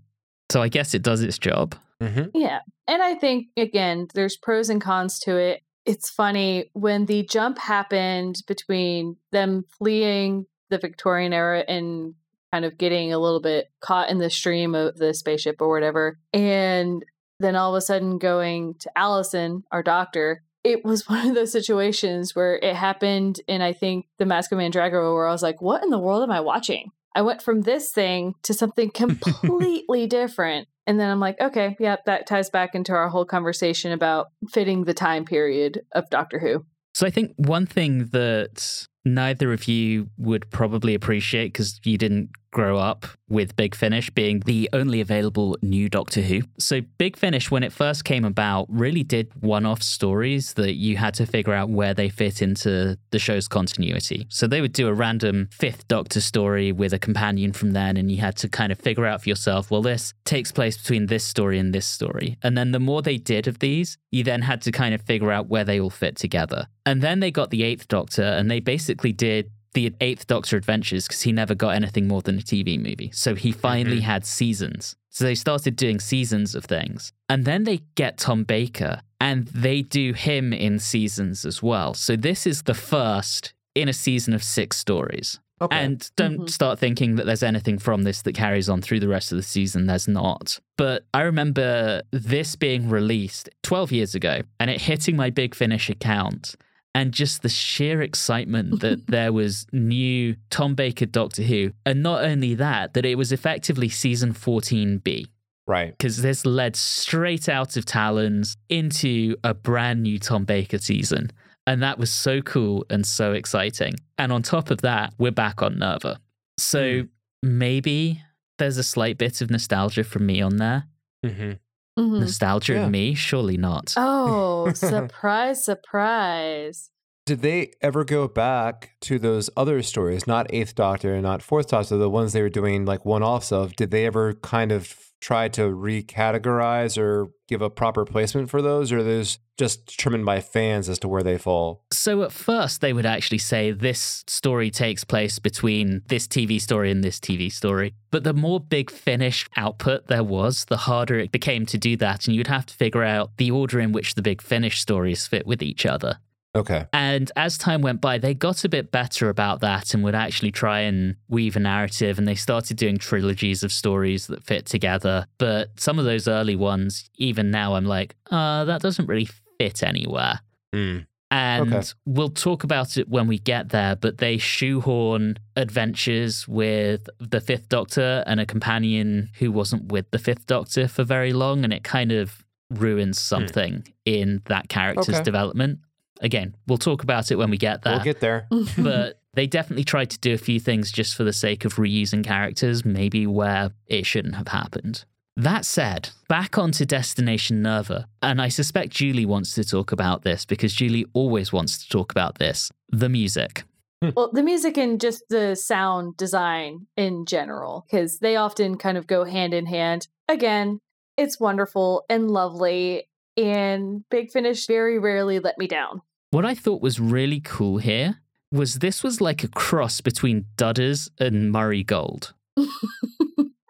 So 0.50 0.62
I 0.62 0.70
guess 0.70 0.94
it 0.94 1.02
does 1.02 1.22
its 1.22 1.38
job. 1.38 1.76
Mhm. 2.02 2.32
Yeah. 2.34 2.60
And 2.88 3.02
I 3.02 3.16
think, 3.16 3.48
again, 3.58 4.08
there's 4.14 4.38
pros 4.38 4.70
and 4.70 4.80
cons 4.80 5.20
to 5.22 5.36
it. 5.36 5.62
It's 5.88 6.10
funny 6.10 6.70
when 6.74 7.06
the 7.06 7.24
jump 7.24 7.58
happened 7.58 8.44
between 8.46 9.16
them 9.32 9.64
fleeing 9.78 10.46
the 10.70 10.78
Victorian 10.78 11.32
era 11.32 11.64
and 11.66 12.14
kind 12.52 12.66
of 12.66 12.78
getting 12.78 13.14
a 13.14 13.18
little 13.18 13.40
bit 13.40 13.68
caught 13.80 14.10
in 14.10 14.18
the 14.18 14.30
stream 14.30 14.76
of 14.76 14.98
the 14.98 15.14
spaceship 15.14 15.62
or 15.62 15.70
whatever, 15.70 16.20
and 16.34 17.06
then 17.40 17.56
all 17.56 17.74
of 17.74 17.78
a 17.78 17.82
sudden 17.82 18.18
going 18.18 18.76
to 18.80 18.92
Allison, 18.98 19.64
our 19.72 19.82
doctor. 19.82 20.44
It 20.62 20.84
was 20.84 21.08
one 21.10 21.30
of 21.30 21.36
those 21.36 21.54
situations 21.54 22.36
where 22.36 22.58
it 22.58 22.76
happened 22.76 23.40
in, 23.48 23.62
I 23.62 23.72
think, 23.72 24.08
the 24.18 24.26
Mask 24.26 24.52
of 24.52 24.58
Mandragora, 24.58 25.14
where 25.14 25.28
I 25.28 25.32
was 25.32 25.44
like, 25.44 25.62
what 25.62 25.84
in 25.84 25.90
the 25.90 26.00
world 26.00 26.22
am 26.22 26.32
I 26.32 26.42
watching? 26.42 26.92
I 27.16 27.22
went 27.22 27.42
from 27.42 27.62
this 27.62 27.92
thing 27.92 28.36
to 28.44 28.54
something 28.54 28.90
completely 28.94 30.06
different. 30.06 30.68
And 30.88 31.00
then 31.00 31.12
I'm 31.12 31.20
like, 31.20 31.40
okay, 31.40 31.76
yeah, 31.80 31.98
that 32.06 32.26
ties 32.26 32.50
back 32.50 32.74
into 32.74 32.94
our 32.94 33.10
whole 33.10 33.26
conversation 33.26 33.92
about 33.92 34.28
fitting 34.50 34.86
the 34.86 34.94
time 34.94 35.26
period 35.26 35.82
of 35.92 36.10
Doctor 36.10 36.40
Who. 36.40 36.66
So 36.94 37.06
I 37.06 37.10
think 37.12 37.34
one 37.36 37.66
thing 37.66 38.08
that 38.14 38.88
neither 39.14 39.54
of 39.54 39.68
you 39.68 40.10
would 40.18 40.50
probably 40.50 40.94
appreciate 40.94 41.54
because 41.54 41.80
you 41.84 41.98
didn't 41.98 42.30
grow 42.52 42.78
up 42.78 43.06
with 43.30 43.56
Big 43.56 43.76
Finish 43.76 44.10
being 44.12 44.40
the 44.40 44.70
only 44.72 45.02
available 45.02 45.58
new 45.62 45.90
Doctor 45.90 46.22
Who. 46.22 46.42
So 46.58 46.82
Big 46.98 47.18
Finish, 47.18 47.52
when 47.52 47.62
it 47.62 47.74
first 47.74 48.06
came 48.06 48.24
about, 48.24 48.66
really 48.70 49.04
did 49.04 49.30
one-off 49.42 49.84
stories 49.84 50.54
that 50.54 50.74
you 50.76 50.96
had 50.98 51.14
to 51.16 51.26
figure 51.26 51.54
out 51.54 51.70
where 51.70 51.94
they 51.94 52.10
fit 52.10 52.42
into 52.42 52.98
the 53.12 53.20
show's 53.20 53.48
continuity. 53.48 54.26
So 54.30 54.48
they 54.48 54.62
would 54.62 54.74
do 54.74 54.88
a 54.88 54.94
random 54.94 55.50
fifth 55.52 55.88
Doctor 55.88 56.22
story 56.22 56.72
with 56.72 56.94
a 56.94 57.00
companion 57.00 57.52
from 57.52 57.72
then, 57.72 57.98
and 57.98 58.10
you 58.10 58.18
had 58.18 58.38
to 58.38 58.50
kind 58.50 58.72
of 58.72 58.80
figure 58.80 59.06
out 59.06 59.24
for 59.24 59.30
yourself, 59.30 59.70
well, 59.70 59.82
this 59.82 60.14
takes 60.26 60.52
place 60.52 60.78
between 60.78 61.08
this 61.08 61.26
story 61.26 61.60
and 61.60 61.76
this 61.76 61.86
story. 61.86 62.38
And 62.42 62.58
then 62.58 62.72
the 62.72 62.80
more 62.80 63.02
they 63.02 63.18
did 63.18 63.48
of 63.48 63.60
these, 63.60 63.98
you 64.10 64.24
then 64.24 64.44
had 64.44 64.62
to 64.62 64.72
kind 64.72 64.96
of 64.96 65.02
figure 65.02 65.32
out 65.32 65.48
where 65.48 65.66
they 65.66 65.80
all 65.80 65.90
fit 65.90 66.16
together. 66.16 66.68
And 66.86 67.02
then 67.02 67.20
they 67.20 67.32
got 67.32 67.50
the 67.50 67.64
eighth 67.64 67.90
Doctor, 67.90 68.24
and 68.24 68.50
they 68.50 68.62
basically 68.62 68.97
did 69.12 69.52
the 69.74 69.94
Eighth 70.02 70.26
Doctor 70.28 70.58
Adventures 70.58 71.08
because 71.08 71.22
he 71.22 71.32
never 71.32 71.54
got 71.54 71.70
anything 71.76 72.08
more 72.08 72.22
than 72.22 72.40
a 72.40 72.42
TV 72.42 72.78
movie. 72.80 73.12
So 73.14 73.36
he 73.36 73.52
finally 73.52 73.98
Mhm. 74.00 74.04
had 74.04 74.26
seasons. 74.26 74.96
So 75.10 75.24
they 75.26 75.36
started 75.36 75.76
doing 75.76 76.00
seasons 76.00 76.56
of 76.56 76.66
things. 76.66 77.12
And 77.30 77.46
then 77.46 77.64
they 77.64 77.82
get 77.96 78.18
Tom 78.18 78.44
Baker 78.44 79.02
and 79.20 79.48
they 79.48 79.82
do 79.82 80.14
him 80.14 80.54
in 80.54 80.80
seasons 80.80 81.46
as 81.46 81.62
well. 81.62 81.94
So 81.94 82.16
this 82.16 82.48
is 82.48 82.64
the 82.64 82.74
first 82.74 83.54
in 83.76 83.88
a 83.90 83.94
season 83.94 84.34
of 84.34 84.44
six 84.44 84.78
stories. 84.78 85.40
Okay. 85.60 85.76
And 85.76 86.10
don't 86.16 86.42
Mhm. 86.42 86.50
start 86.52 86.78
thinking 86.80 87.16
that 87.16 87.26
there's 87.26 87.42
anything 87.44 87.80
from 87.80 88.04
this 88.04 88.22
that 88.24 88.34
carries 88.34 88.70
on 88.70 88.82
through 88.82 89.00
the 89.00 89.08
rest 89.08 89.32
of 89.32 89.38
the 89.38 89.44
season. 89.44 89.88
There's 89.88 90.08
not. 90.08 90.60
But 90.78 91.06
I 91.16 91.22
remember 91.22 92.04
this 92.12 92.56
being 92.56 92.90
released 92.90 93.50
12 93.64 93.92
years 93.92 94.14
ago 94.14 94.42
and 94.60 94.70
it 94.70 94.82
hitting 94.82 95.16
my 95.16 95.32
Big 95.32 95.56
Finish 95.56 95.90
account. 95.90 96.56
And 96.98 97.14
just 97.14 97.44
the 97.44 97.50
sheer 97.50 98.02
excitement 98.02 98.82
that 98.82 99.08
there 99.08 99.32
was 99.32 99.68
new 99.72 100.36
Tom 100.50 100.74
Baker 100.74 101.06
Doctor 101.06 101.44
Who. 101.44 101.72
And 101.86 102.02
not 102.02 102.24
only 102.24 102.56
that, 102.56 102.96
that 102.96 103.06
it 103.06 103.16
was 103.16 103.32
effectively 103.32 103.88
season 103.88 104.34
14B 104.34 105.28
right. 105.68 105.96
because 105.98 106.22
this 106.22 106.46
led 106.46 106.76
straight 106.76 107.48
out 107.48 107.78
of 107.78 107.86
Talons 107.86 108.58
into 108.70 109.36
a 109.44 109.54
brand 109.54 110.02
new 110.02 110.18
Tom 110.18 110.46
Baker 110.46 110.80
season. 110.80 111.30
And 111.68 111.84
that 111.84 112.00
was 112.00 112.12
so 112.12 112.42
cool 112.42 112.86
and 112.90 113.06
so 113.06 113.34
exciting. 113.34 113.96
And 114.18 114.32
on 114.32 114.42
top 114.42 114.72
of 114.72 114.82
that, 114.82 115.14
we're 115.20 115.32
back 115.32 115.62
on 115.62 115.78
Nerva. 115.78 116.20
So 116.58 117.04
maybe 117.44 118.24
there's 118.58 118.78
a 118.78 118.84
slight 118.84 119.18
bit 119.18 119.42
of 119.42 119.52
nostalgia 119.52 120.04
from 120.04 120.26
me 120.26 120.42
on 120.42 120.58
there. 120.58 120.88
hmm 121.24 121.54
Mhm. 121.98 122.20
Nostalgia 122.20 122.74
Yeah. 122.74 122.86
of 122.86 122.92
me? 122.92 123.14
Surely 123.16 123.58
not. 123.58 123.94
Oh, 123.98 124.72
surprise, 124.74 125.64
surprise. 125.66 126.90
Did 127.26 127.42
they 127.42 127.72
ever 127.82 128.06
go 128.06 128.28
back 128.28 128.92
to 129.02 129.20
those 129.20 129.50
other 129.58 129.82
stories, 129.84 130.28
not 130.28 130.48
Eighth 130.52 130.76
Doctor 130.76 131.14
and 131.14 131.24
not 131.24 131.42
Fourth 131.42 131.68
Doctor, 131.68 131.98
the 131.98 132.10
ones 132.10 132.32
they 132.34 132.42
were 132.42 132.50
doing 132.50 132.86
like 132.86 133.04
one 133.06 133.22
offs 133.24 133.52
of? 133.52 133.76
Did 133.76 133.92
they 133.92 134.06
ever 134.06 134.34
kind 134.36 134.72
of 134.72 134.96
try 135.20 135.48
to 135.50 135.62
recategorize 135.64 136.98
or 136.98 137.28
give 137.48 137.62
a 137.62 137.70
proper 137.70 138.06
placement 138.06 138.50
for 138.50 138.62
those, 138.62 138.92
or 138.92 139.04
those 139.04 139.40
just 139.58 139.88
determined 139.88 140.26
by 140.26 140.40
fans 140.40 140.88
as 140.90 141.00
to 141.00 141.08
where 141.08 141.24
they 141.24 141.38
fall? 141.38 141.84
So 141.92 142.24
at 142.24 142.32
first, 142.32 142.82
they 142.82 142.94
would 142.94 143.06
actually 143.06 143.40
say 143.40 143.72
this 143.72 144.24
story 144.28 144.70
takes 144.70 145.04
place 145.04 145.40
between 145.40 146.04
this 146.08 146.28
TV 146.28 146.62
story 146.62 146.92
and 146.92 147.04
this 147.04 147.20
TV 147.20 147.52
story. 147.52 147.94
But 148.12 148.24
the 148.24 148.34
more 148.34 148.60
big 148.60 148.92
finish 148.92 149.48
output 149.56 150.08
there 150.08 150.24
was, 150.24 150.66
the 150.66 150.78
harder 150.78 151.20
it 151.20 151.32
became 151.32 151.66
to 151.68 151.78
do 151.78 151.98
that. 151.98 152.28
And 152.28 152.36
you'd 152.36 152.48
have 152.48 152.66
to 152.68 152.74
figure 152.74 153.04
out 153.04 153.32
the 153.38 153.52
order 153.52 153.80
in 153.80 153.92
which 153.92 154.16
the 154.16 154.22
big 154.22 154.42
finish 154.42 154.80
stories 154.80 155.26
fit 155.28 155.48
with 155.48 155.64
each 155.64 155.86
other. 155.86 156.20
Okay. 156.56 156.86
And 156.92 157.32
as 157.36 157.58
time 157.58 157.82
went 157.82 158.02
by, 158.02 158.18
they 158.18 158.34
got 158.34 158.64
a 158.64 158.70
bit 158.70 158.92
better 158.92 159.30
about 159.30 159.60
that 159.62 159.94
and 159.94 160.04
would 160.04 160.16
actually 160.16 160.52
try 160.52 160.80
and 160.82 161.16
weave 161.28 161.56
a 161.56 161.60
narrative. 161.60 162.18
And 162.18 162.28
they 162.28 162.36
started 162.36 162.78
doing 162.78 162.98
trilogies 162.98 163.62
of 163.64 163.72
stories 163.72 164.28
that 164.28 164.44
fit 164.44 164.66
together. 164.66 165.28
But 165.38 165.80
some 165.80 166.00
of 166.00 166.06
those 166.06 166.28
early 166.28 166.56
ones, 166.56 167.10
even 167.16 167.52
now, 167.52 167.76
I'm 167.76 167.86
like, 167.86 168.16
uh, 168.32 168.66
that 168.66 168.82
doesn't 168.82 169.08
really 169.08 169.30
fit 169.60 169.84
anywhere. 169.84 170.40
Mm. 170.74 171.06
And 171.30 171.74
Okay. 171.74 171.86
we'll 172.06 172.30
talk 172.30 172.64
about 172.64 172.98
it 172.98 173.10
when 173.10 173.28
we 173.28 173.38
get 173.38 173.70
there, 173.70 173.98
but 173.98 174.18
they 174.18 174.38
shoehorn 174.38 175.38
adventures 175.58 176.48
with 176.48 177.10
the 177.20 177.42
Fifth 177.42 177.68
Doctor 177.70 178.24
and 178.26 178.40
a 178.40 178.46
companion 178.46 179.30
who 179.38 179.52
wasn't 179.52 179.92
with 179.92 180.10
the 180.12 180.20
Fifth 180.20 180.48
Doctor 180.48 180.88
for 180.88 181.04
very 181.04 181.34
long, 181.34 181.66
and 181.66 181.74
it 181.74 181.84
kind 181.84 182.14
of 182.14 182.46
ruins 182.70 183.22
something 183.22 183.86
in 184.06 184.42
that 184.46 184.70
character's 184.70 185.10
Okay. 185.16 185.24
development. 185.24 185.80
Again, 186.22 186.56
we'll 186.68 186.78
talk 186.78 187.04
about 187.04 187.32
it 187.32 187.36
when 187.36 187.50
we 187.50 187.58
get 187.58 187.84
there. 187.84 187.94
We'll 187.94 188.04
get 188.04 188.20
there. 188.20 188.48
but 188.78 189.22
they 189.34 189.48
definitely 189.48 189.84
tried 189.84 190.10
to 190.12 190.20
do 190.20 190.34
a 190.34 190.38
few 190.38 190.60
things 190.60 190.92
just 190.92 191.16
for 191.16 191.24
the 191.24 191.34
sake 191.34 191.66
of 191.66 191.76
reusing 191.76 192.24
characters, 192.24 192.84
maybe 192.84 193.28
where 193.28 193.72
it 193.86 194.06
shouldn't 194.06 194.36
have 194.36 194.48
happened. 194.48 195.06
That 195.36 195.66
said, 195.66 196.10
back 196.28 196.58
onto 196.58 196.84
Destination 196.84 197.62
Nerva, 197.62 198.08
and 198.24 198.42
I 198.42 198.48
suspect 198.48 198.92
Julie 198.92 199.28
wants 199.28 199.54
to 199.54 199.64
talk 199.64 199.92
about 199.92 200.24
this 200.24 200.46
because 200.46 200.74
Julie 200.74 201.06
always 201.14 201.54
wants 201.54 201.78
to 201.78 201.90
talk 201.90 202.12
about 202.12 202.40
this 202.40 202.72
the 202.90 203.10
music. 203.10 203.64
Hmm. 204.02 204.10
well, 204.16 204.32
the 204.34 204.42
music 204.42 204.78
and 204.78 205.00
just 205.00 205.24
the 205.30 205.56
sound 205.56 206.18
design 206.18 206.88
in 206.96 207.26
general, 207.28 207.86
because 207.88 208.18
they 208.18 208.36
often 208.36 208.78
kind 208.78 208.98
of 208.98 209.06
go 209.06 209.26
hand 209.26 209.54
in 209.54 209.68
hand. 209.68 210.08
Again, 210.28 210.80
it's 211.18 211.40
wonderful 211.40 212.06
and 212.10 212.32
lovely, 212.32 213.08
and 213.38 214.04
Big 214.10 214.32
Finish 214.32 214.68
very 214.68 215.00
rarely 215.00 215.40
let 215.40 215.58
me 215.58 215.68
down. 215.68 216.02
What 216.32 216.46
I 216.46 216.56
thought 216.56 216.82
was 216.82 217.00
really 217.00 217.40
cool 217.40 217.78
here 217.78 218.22
was 218.52 218.76
this 218.76 219.04
was 219.04 219.22
like 219.22 219.44
a 219.44 219.48
cross 219.48 220.02
between 220.02 220.46
Dudders 220.58 221.10
and 221.20 221.52
Murray 221.52 221.84
Gold. 221.84 222.34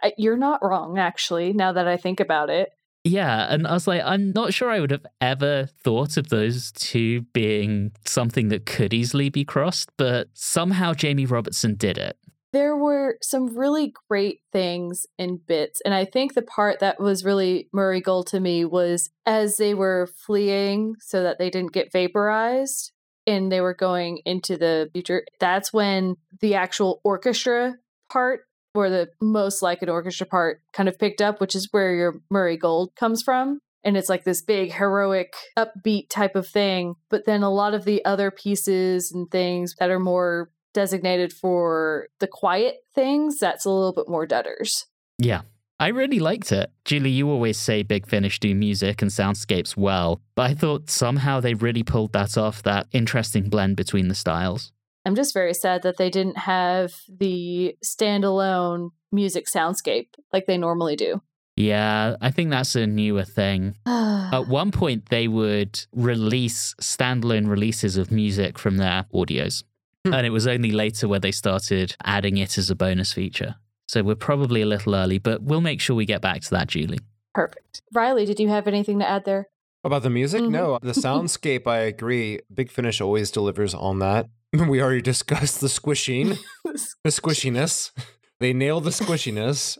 Uh, 0.04 0.12
you're 0.18 0.38
not 0.38 0.64
wrong, 0.64 1.00
actually, 1.00 1.54
now 1.54 1.72
that 1.72 1.88
I 1.88 1.98
think 1.98 2.20
about 2.20 2.50
it. 2.50 2.70
Yeah, 3.04 3.48
and 3.50 3.66
I 3.66 3.74
was 3.74 3.88
like, 3.88 4.02
I'm 4.04 4.32
not 4.32 4.54
sure 4.54 4.70
I 4.70 4.80
would 4.80 4.92
have 4.92 5.06
ever 5.22 5.70
thought 5.82 6.18
of 6.18 6.30
those 6.30 6.72
two 6.74 7.22
being 7.34 7.92
something 8.06 8.50
that 8.50 8.66
could 8.66 8.94
easily 8.94 9.30
be 9.30 9.46
crossed, 9.46 9.90
but 9.98 10.28
somehow 10.34 10.94
Jamie 10.94 11.26
Robertson 11.26 11.76
did 11.76 11.98
it. 11.98 12.18
There 12.54 12.78
were 12.78 13.18
some 13.22 13.58
really 13.58 13.94
great 14.10 14.40
things 14.52 15.06
in 15.18 15.42
bits. 15.46 15.82
And 15.84 15.94
I 15.94 16.06
think 16.06 16.34
the 16.34 16.42
part 16.42 16.80
that 16.80 17.00
was 17.00 17.26
really 17.26 17.70
Murray 17.74 18.02
Gold 18.02 18.28
to 18.28 18.40
me 18.40 18.64
was 18.64 19.10
as 19.26 19.58
they 19.58 19.74
were 19.74 20.08
fleeing 20.26 20.96
so 21.00 21.24
that 21.24 21.40
they 21.40 21.50
didn't 21.50 21.74
get 21.74 21.92
vaporized 21.92 22.92
and 23.26 23.52
they 23.52 23.60
were 23.60 23.74
going 23.74 24.20
into 24.26 24.58
the 24.58 24.90
future. 24.94 25.26
That's 25.40 25.74
when 25.74 26.16
the 26.40 26.56
actual 26.56 27.02
orchestra 27.04 27.76
part, 28.10 28.42
or 28.74 28.90
the 28.90 29.10
most 29.22 29.62
like 29.62 29.82
an 29.82 29.90
orchestra 29.90 30.26
part, 30.26 30.62
kind 30.72 30.88
of 30.88 30.98
picked 30.98 31.22
up, 31.22 31.42
which 31.42 31.54
is 31.54 31.68
where 31.72 31.94
your 31.94 32.22
Murray 32.32 32.58
Gold 32.58 32.92
comes 32.96 33.22
from. 33.22 33.60
And 33.84 33.98
it's 33.98 34.10
like 34.10 34.24
this 34.24 34.42
big, 34.42 34.74
heroic, 34.74 35.34
upbeat 35.58 36.10
type 36.10 36.36
of 36.36 36.48
thing. 36.48 36.96
But 37.10 37.26
then 37.26 37.44
a 37.44 37.54
lot 37.54 37.74
of 37.74 37.86
the 37.86 38.04
other 38.06 38.32
pieces 38.32 39.12
and 39.12 39.30
things 39.30 39.76
that 39.80 39.90
are 39.90 40.00
more 40.00 40.50
designated 40.78 41.34
for 41.34 42.08
the 42.20 42.28
quiet 42.28 42.76
things, 42.94 43.40
that's 43.40 43.66
a 43.66 43.70
little 43.72 43.94
bit 43.94 44.08
more 44.08 44.28
dudders. 44.28 44.86
Yeah. 45.18 45.42
I 45.80 45.88
really 45.88 46.20
liked 46.20 46.52
it. 46.52 46.72
Julie, 46.86 47.10
you 47.10 47.32
always 47.32 47.58
say 47.58 47.82
Big 47.82 48.06
Finish 48.06 48.40
do 48.40 48.54
music 48.54 49.02
and 49.02 49.10
soundscapes 49.10 49.76
well, 49.76 50.22
but 50.36 50.52
I 50.52 50.54
thought 50.54 50.92
somehow 50.92 51.40
they 51.40 51.56
really 51.56 51.82
pulled 51.82 52.14
that 52.14 52.38
off, 52.38 52.62
that 52.62 52.86
interesting 52.92 53.50
blend 53.50 53.76
between 53.76 54.08
the 54.08 54.14
styles. 54.14 54.72
I'm 55.04 55.16
just 55.16 55.34
very 55.34 55.56
sad 55.56 55.82
that 55.82 55.98
they 55.98 56.12
didn't 56.12 56.38
have 56.38 56.94
the 57.10 57.76
standalone 57.84 58.92
music 59.12 59.48
soundscape 59.48 60.10
like 60.32 60.46
they 60.46 60.60
normally 60.60 60.96
do. 60.96 61.22
Yeah, 61.56 62.18
I 62.22 62.30
think 62.30 62.52
that's 62.52 62.76
a 62.76 62.86
newer 62.86 63.24
thing. 63.24 63.78
At 63.88 64.48
one 64.48 64.70
point, 64.70 65.10
they 65.10 65.28
would 65.28 65.80
release 65.92 66.76
standalone 66.80 67.48
releases 67.48 67.98
of 67.98 68.12
music 68.12 68.60
from 68.60 68.78
their 68.78 69.06
audios. 69.12 69.64
Hmm. 70.08 70.14
And 70.14 70.26
it 70.26 70.32
was 70.32 70.48
only 70.48 70.72
later 70.72 71.08
where 71.08 71.20
they 71.20 71.32
started 71.32 71.96
adding 72.04 72.38
it 72.38 72.58
as 72.58 72.70
a 72.70 72.76
bonus 72.76 73.14
feature. 73.14 73.56
So 73.88 74.04
we're 74.04 74.16
probably 74.16 74.62
a 74.62 74.66
little 74.66 74.96
early, 74.96 75.18
but 75.18 75.42
we'll 75.42 75.62
make 75.62 75.80
sure 75.82 75.96
we 75.96 76.06
get 76.06 76.22
back 76.22 76.42
to 76.42 76.50
that, 76.52 76.68
Julie. 76.68 77.00
Perfect. 77.34 77.82
Reilly, 77.94 78.26
did 78.26 78.40
you 78.40 78.50
have 78.50 78.68
anything 78.68 79.00
to 79.00 79.08
add 79.08 79.26
there? 79.26 79.48
About 79.84 80.04
the 80.04 80.10
music? 80.10 80.42
Mhm. 80.42 80.52
No, 80.52 80.80
the 80.82 80.92
soundscape, 81.06 81.68
I 81.68 81.80
agree. 81.80 82.40
Big 82.54 82.70
Finish 82.72 83.00
always 83.00 83.32
delivers 83.32 83.74
on 83.74 84.00
that. 84.00 84.30
We 84.68 84.82
already 84.82 85.02
discussed 85.02 85.62
the 85.62 85.70
squishing, 85.70 86.38
the 86.64 87.10
squishiness. 87.10 87.92
They 88.40 88.54
nailed 88.54 88.86
the 88.86 88.92
squishiness. 88.92 89.78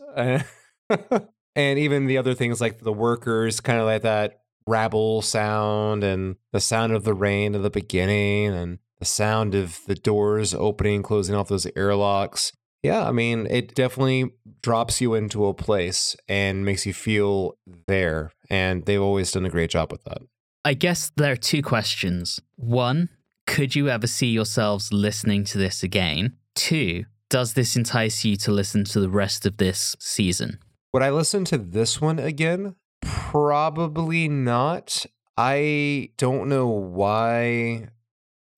And 1.56 1.78
even 1.78 2.06
the 2.06 2.18
other 2.18 2.34
things 2.34 2.60
like 2.60 2.80
the 2.80 2.92
workers, 2.92 3.60
kind 3.60 3.80
of 3.80 3.86
like 3.86 4.02
that 4.02 4.40
rabble 4.66 5.22
sound 5.22 6.04
and 6.04 6.36
the 6.52 6.60
sound 6.60 6.92
of 6.92 7.02
the 7.04 7.14
rain 7.14 7.54
at 7.54 7.62
the 7.62 7.70
beginning 7.70 8.52
and 8.54 8.78
the 8.98 9.04
sound 9.04 9.54
of 9.54 9.80
the 9.86 9.94
doors 9.94 10.54
opening, 10.54 11.02
closing 11.02 11.34
off 11.34 11.48
those 11.48 11.66
airlocks. 11.76 12.52
Yeah, 12.82 13.08
I 13.08 13.12
mean, 13.12 13.46
it 13.50 13.74
definitely 13.74 14.30
drops 14.62 15.00
you 15.00 15.14
into 15.14 15.46
a 15.46 15.54
place 15.54 16.16
and 16.28 16.64
makes 16.64 16.86
you 16.86 16.94
feel 16.94 17.58
there. 17.86 18.30
And 18.50 18.86
they've 18.86 19.02
always 19.02 19.32
done 19.32 19.44
a 19.44 19.50
great 19.50 19.70
job 19.70 19.90
with 19.90 20.04
that. 20.04 20.18
I 20.64 20.74
guess 20.74 21.10
there 21.16 21.32
are 21.32 21.36
two 21.36 21.62
questions. 21.62 22.40
One, 22.56 23.08
could 23.46 23.74
you 23.74 23.88
ever 23.88 24.06
see 24.06 24.28
yourselves 24.28 24.92
listening 24.92 25.44
to 25.44 25.58
this 25.58 25.82
again? 25.82 26.36
Two, 26.54 27.04
does 27.30 27.54
this 27.54 27.76
entice 27.76 28.24
you 28.24 28.36
to 28.36 28.52
listen 28.52 28.84
to 28.84 29.00
the 29.00 29.08
rest 29.08 29.44
of 29.44 29.56
this 29.56 29.96
season? 29.98 30.58
Would 30.92 31.02
I 31.02 31.10
listen 31.10 31.44
to 31.46 31.58
this 31.58 32.00
one 32.00 32.18
again? 32.18 32.76
Probably 33.02 34.28
not. 34.28 35.04
I 35.36 36.10
don't 36.16 36.48
know 36.48 36.68
why 36.68 37.88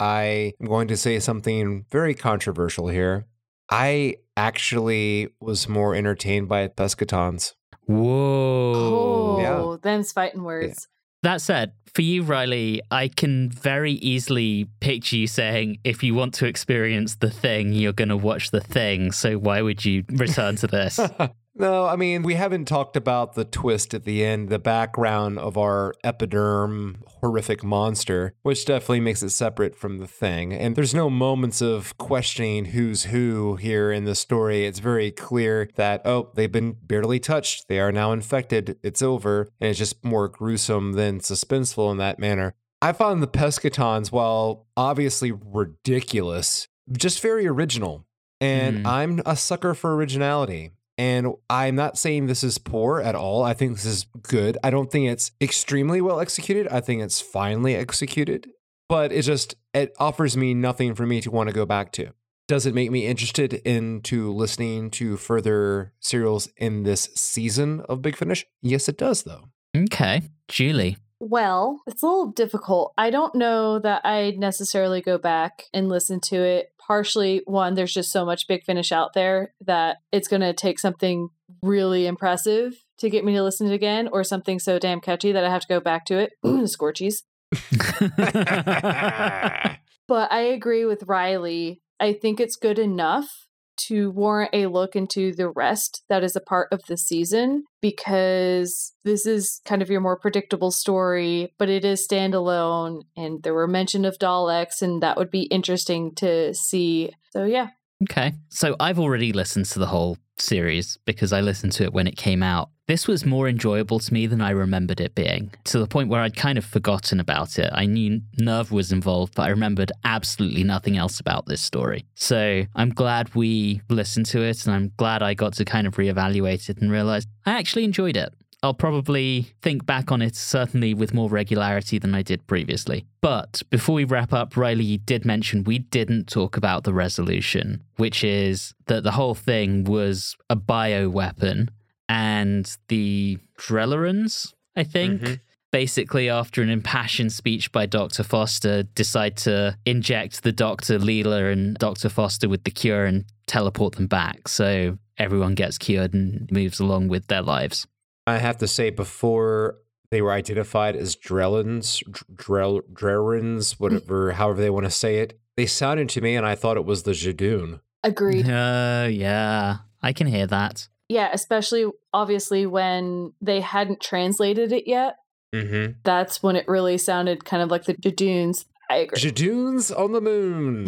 I 0.01 0.55
am 0.61 0.67
going 0.67 0.89
to 0.89 0.97
say 0.97 1.19
something 1.21 1.85
very 1.91 2.15
controversial 2.15 2.89
here. 2.89 3.27
I 3.71 4.17
actually 4.37 5.29
was 5.41 5.69
more 5.69 5.95
entertained 5.95 6.49
by 6.49 6.69
Pescatons. 6.69 7.53
Whoa. 7.87 8.73
Oh, 8.75 9.41
Yeah. 9.41 9.77
them's 9.83 10.13
fighting 10.13 10.43
words. 10.43 10.89
That 11.23 11.43
said, 11.43 11.73
for 11.95 12.01
you, 12.03 12.23
Reilly, 12.23 12.81
I 12.91 13.09
can 13.09 13.51
very 13.51 13.93
easily 13.93 14.67
picture 14.81 15.17
you 15.17 15.27
saying, 15.27 15.79
if 15.85 16.03
you 16.03 16.15
want 16.15 16.33
to 16.35 16.47
experience 16.47 17.17
the 17.17 17.31
thing, 17.31 17.73
you're 17.75 17.93
going 17.93 18.09
to 18.09 18.17
watch 18.17 18.53
the 18.53 18.61
thing. 18.61 19.13
So 19.13 19.37
why 19.37 19.61
would 19.61 19.85
you 19.85 20.05
return 20.09 20.57
to 20.57 20.67
this? 20.67 20.99
No, 21.61 21.85
I 21.85 21.95
mean, 21.97 22.23
we 22.23 22.37
haven't 22.37 22.65
talked 22.65 22.97
about 22.97 23.35
the 23.35 23.45
twist 23.45 23.93
at 23.93 24.05
the 24.05 24.25
end, 24.25 24.49
the 24.49 24.59
background 24.59 25.39
of 25.39 25.59
our 25.59 25.93
epiderm 26.03 27.03
horrific 27.07 27.63
monster, 27.63 28.33
which 28.41 28.65
definitely 28.65 29.01
makes 29.01 29.23
it 29.23 29.29
separate 29.29 29.77
from 29.77 29.99
the 29.99 30.07
thing. 30.07 30.55
And 30.55 30.75
there's 30.75 30.95
no 30.95 31.11
moments 31.11 31.61
of 31.61 31.99
questioning 31.99 32.65
who's 32.67 33.05
who 33.05 33.57
here 33.57 33.93
in 33.93 34.05
the 34.07 34.15
story. 34.15 34.65
It's 34.65 34.79
very 34.79 35.11
clear 35.11 35.69
that, 35.75 36.01
oh, 36.07 36.31
they've 36.35 36.51
been 36.51 36.73
barely 36.83 37.21
touched. 37.21 37.69
They 37.69 37.79
are 37.79 37.93
now 37.93 38.13
infected. 38.13 38.79
It's 38.83 39.03
over. 39.03 39.49
And 39.61 39.69
it's 39.69 39.79
just 39.79 40.03
more 40.03 40.29
gruesome 40.29 40.95
than 40.95 41.21
suspenseful 41.21 41.91
in 41.93 41.99
that 41.99 42.19
manner. 42.19 42.55
I 42.81 42.93
found 42.93 43.23
the 43.23 43.29
Pescatons, 43.29 44.11
while 44.11 44.67
obviously 44.79 45.31
ridiculous, 45.31 46.69
just 46.91 47.21
very 47.21 47.47
original. 47.47 48.07
And 48.41 48.79
Mm. 48.79 48.87
I'm 48.87 49.23
a 49.27 49.37
sucker 49.37 49.75
for 49.75 49.95
originality. 49.95 50.71
And 51.01 51.33
I'm 51.49 51.77
not 51.77 51.97
saying 51.97 52.27
this 52.27 52.45
is 52.45 52.59
poor 52.59 53.01
at 53.01 53.15
all. 53.15 53.43
I 53.43 53.55
think 53.55 53.73
this 53.73 53.87
is 53.87 54.05
good. 54.21 54.59
I 54.63 54.69
don't 54.69 54.93
think 54.93 55.09
it's 55.09 55.31
extremely 55.41 56.03
well 56.03 56.21
executed. 56.21 56.69
I 56.69 56.81
think 56.81 57.01
it's 57.01 57.23
finely 57.23 57.75
executed, 57.75 58.51
but 58.87 59.11
it 59.11 59.23
just 59.23 59.55
it 59.73 59.95
offers 59.99 60.37
me 60.37 60.53
nothing 60.53 60.95
for 60.95 61.07
me 61.07 61.23
to 61.23 61.31
want 61.31 61.49
to 61.49 61.55
go 61.55 61.65
back 61.65 61.91
to. 61.93 62.11
Does 62.49 62.67
it 62.67 62.75
make 62.75 62.91
me 62.91 63.07
interested 63.07 63.55
into 63.55 64.31
listening 64.31 64.91
to 64.91 65.17
further 65.17 65.95
serials 66.01 66.51
in 66.59 66.83
this 66.83 67.09
season 67.15 67.81
of 67.89 68.03
Big 68.03 68.15
Finish? 68.15 68.45
Yes, 68.61 68.87
it 68.87 68.99
does 68.99 69.23
though. 69.23 69.49
okay. 69.75 70.21
Julie. 70.49 70.99
Well, 71.19 71.81
it's 71.87 72.03
a 72.03 72.07
little 72.07 72.33
difficult. 72.33 72.93
I 72.99 73.09
don't 73.09 73.35
know 73.35 73.79
that 73.79 74.05
I'd 74.05 74.39
necessarily 74.39 75.01
go 75.01 75.17
back 75.17 75.65
and 75.73 75.89
listen 75.89 76.21
to 76.25 76.37
it. 76.37 76.73
Partially, 76.91 77.43
one, 77.45 77.75
there's 77.75 77.95
just 77.95 78.11
so 78.11 78.25
much 78.25 78.49
big 78.49 78.65
finish 78.65 78.91
out 78.91 79.13
there 79.13 79.55
that 79.61 79.99
it's 80.11 80.27
going 80.27 80.43
to 80.43 80.53
take 80.53 80.81
something 80.81 81.29
really 81.63 82.07
impressive 82.07 82.85
to 82.99 83.09
get 83.09 83.25
me 83.25 83.33
to 83.35 83.45
listen 83.45 83.69
to 83.69 83.73
it 83.73 83.77
again, 83.77 84.09
or 84.13 84.25
something 84.25 84.59
so 84.59 84.79
damn 84.79 85.01
catchy 85.01 85.31
that 85.31 85.45
I 85.45 85.51
have 85.51 85.63
to 85.63 85.69
go 85.69 85.79
back 85.79 86.05
to 86.07 86.19
it. 86.19 86.33
Scorchies. 86.45 87.23
But 90.11 90.33
I 90.33 90.41
agree 90.41 90.85
with 90.85 91.05
Reilly. 91.07 91.83
I 92.01 92.15
think 92.15 92.41
it's 92.41 92.57
good 92.57 92.81
enough 92.81 93.47
to 93.89 94.11
warrant 94.11 94.51
a 94.53 94.67
look 94.67 94.97
into 94.97 95.33
the 95.35 95.49
rest 95.49 96.03
that 96.09 96.23
is 96.23 96.37
a 96.37 96.41
part 96.41 96.69
of 96.73 96.83
the 96.89 96.97
season 96.97 97.65
because 97.81 98.93
this 99.05 99.27
is 99.27 99.61
kind 99.65 99.83
of 99.83 99.91
your 99.91 100.01
more 100.01 100.19
predictable 100.19 100.71
story, 100.71 101.53
but 101.59 101.69
it 101.69 101.85
is 101.85 102.07
standalone. 102.07 103.03
And 103.17 103.43
there 103.43 103.55
were 103.55 103.67
mention 103.67 104.05
of 104.05 104.19
Daleks, 104.19 104.83
and 104.83 105.03
that 105.03 105.17
would 105.17 105.31
be 105.31 105.43
interesting 105.43 106.15
to 106.17 106.55
see. 106.55 107.13
So, 107.31 107.45
yeah. 107.45 107.69
Okay. 108.05 108.33
So 108.49 108.77
I've 108.81 108.99
already 108.99 109.33
listened 109.33 109.67
to 109.67 109.79
the 109.79 109.87
whole 109.87 110.17
series 110.39 110.99
because 111.05 111.33
I 111.33 111.41
listened 111.41 111.73
to 111.73 111.85
it 111.85 111.93
when 111.93 112.07
it 112.07 112.17
came 112.17 112.43
out. 112.43 112.71
This 112.91 113.07
was 113.07 113.25
more 113.25 113.49
enjoyable 113.49 114.01
to 114.01 114.13
me 114.13 114.27
than 114.27 114.41
I 114.41 114.51
remembered 114.51 115.01
it 115.01 115.15
being, 115.15 115.53
to 115.67 115.79
the 115.79 115.87
point 115.87 116.09
where 116.09 116.23
I'd 116.23 116.35
kind 116.35 116.59
of 116.59 116.65
forgotten 116.65 117.21
about 117.21 117.57
it. 117.57 117.71
I 117.73 117.87
knew 117.87 118.21
Nerva 118.37 118.75
was 118.75 118.91
involved, 118.91 119.37
but 119.37 119.43
I 119.43 119.51
remembered 119.51 119.93
absolutely 120.03 120.65
nothing 120.65 120.97
else 120.97 121.21
about 121.21 121.47
this 121.47 121.61
story. 121.61 122.05
So 122.17 122.65
I'm 122.75 122.91
glad 122.91 123.33
we 123.33 123.81
listened 123.89 124.27
to 124.27 124.43
it, 124.43 124.67
and 124.67 124.75
I'm 124.75 124.91
glad 124.97 125.23
I 125.23 125.35
got 125.35 125.53
to 125.53 125.65
kind 125.65 125.87
of 125.87 125.95
reevaluate 125.95 126.69
it 126.69 126.79
and 126.79 126.91
realize 126.91 127.29
I 127.47 127.53
actually 127.53 127.85
enjoyed 127.85 128.17
it. 128.17 128.35
I'll 128.61 128.75
probably 128.75 129.53
think 129.63 129.87
back 129.87 130.11
on 130.11 130.21
it 130.21 130.35
certainly 130.35 130.93
with 130.93 131.15
more 131.15 131.29
regularity 131.29 132.01
than 132.01 132.17
I 132.17 132.23
did 132.23 132.45
previously. 132.49 133.07
But 133.21 133.63
before 133.71 133.95
we 133.95 134.05
wrap 134.05 134.33
up, 134.33 134.57
Reilly, 134.57 134.99
did 134.99 135.25
mention 135.25 135.63
we 135.63 135.79
didn't 135.79 136.27
talk 136.27 136.57
about 136.57 136.83
the 136.83 136.93
resolution, 136.93 137.85
which 137.99 138.25
is 138.25 138.75
that 138.87 139.05
the 139.05 139.13
whole 139.13 139.37
thing 139.37 139.85
was 139.85 140.37
a 140.51 140.57
bio 140.57 141.09
weapon 141.09 141.71
and 142.11 142.77
the 142.89 143.39
Drellerans, 143.57 144.53
I 144.77 144.83
think. 144.83 145.23
Mhm. 145.23 145.41
Basically, 145.73 146.29
after 146.29 146.61
an 146.63 146.69
impassioned 146.69 147.33
speech 147.33 147.71
by 147.71 147.87
Dr. 147.87 148.25
Foster, 148.25 148.83
decide 148.83 149.37
to 149.39 149.79
inject 149.87 150.43
the 150.43 150.51
Dr. 150.51 150.99
Leela 150.99 151.53
and 151.53 151.77
Dr. 151.77 152.09
Foster 152.09 152.49
with 152.49 152.65
the 152.65 152.73
cure 152.73 153.05
and 153.05 153.25
teleport 153.47 153.95
them 153.95 154.09
back. 154.09 154.49
So 154.49 154.99
everyone 155.17 155.55
gets 155.55 155.79
cured 155.79 156.13
and 156.13 156.51
moves 156.51 156.81
along 156.81 157.07
with 157.07 157.29
their 157.29 157.43
lives. 157.43 157.87
I 158.27 158.39
have 158.39 158.59
to 158.59 158.67
say, 158.67 158.91
before 158.91 159.77
they 160.11 160.21
were 160.21 160.33
identified 160.33 160.97
as 160.97 161.15
Drellins, 161.15 162.03
Drell, 162.35 162.81
Drerins, 162.93 163.79
whatever, 163.79 164.33
however 164.41 164.61
they 164.61 164.71
want 164.71 164.87
to 164.87 164.91
say 164.91 165.19
it, 165.19 165.39
they 165.57 165.67
sounded 165.67 166.09
to 166.09 166.21
me, 166.21 166.35
and 166.35 166.45
I 166.45 166.57
thought 166.57 166.77
it 166.79 166.85
was 166.85 167.05
the 167.05 167.13
Judoon. 167.13 167.79
Agreed. 168.03 168.47
Oh, 168.51 169.07
yeah. 169.07 169.77
I 170.03 170.13
can 170.13 170.27
hear 170.27 170.49
that. 170.49 170.89
Yeah, 171.11 171.29
especially 171.33 171.87
obviously 172.13 172.67
when 172.67 173.33
they 173.41 173.61
hadn't 173.61 174.01
translated 174.01 174.71
it 174.71 174.87
yet. 174.87 175.17
Mm-hmm. 175.53 175.95
That's 176.05 176.41
when 176.41 176.55
it 176.55 176.69
really 176.69 176.99
sounded 176.99 177.45
kind 177.45 177.65
of 177.65 177.69
like 177.69 177.87
the 177.87 177.95
Judoons. 177.95 178.67
I 178.89 178.99
agree. 178.99 179.19
Judoons 179.19 179.91
on 179.91 180.13
the 180.13 180.21
moon. 180.21 180.87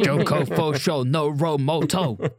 Joko 0.00 0.44
Fosho 0.44 1.04
no 1.04 1.32
Romoto. 1.32 2.30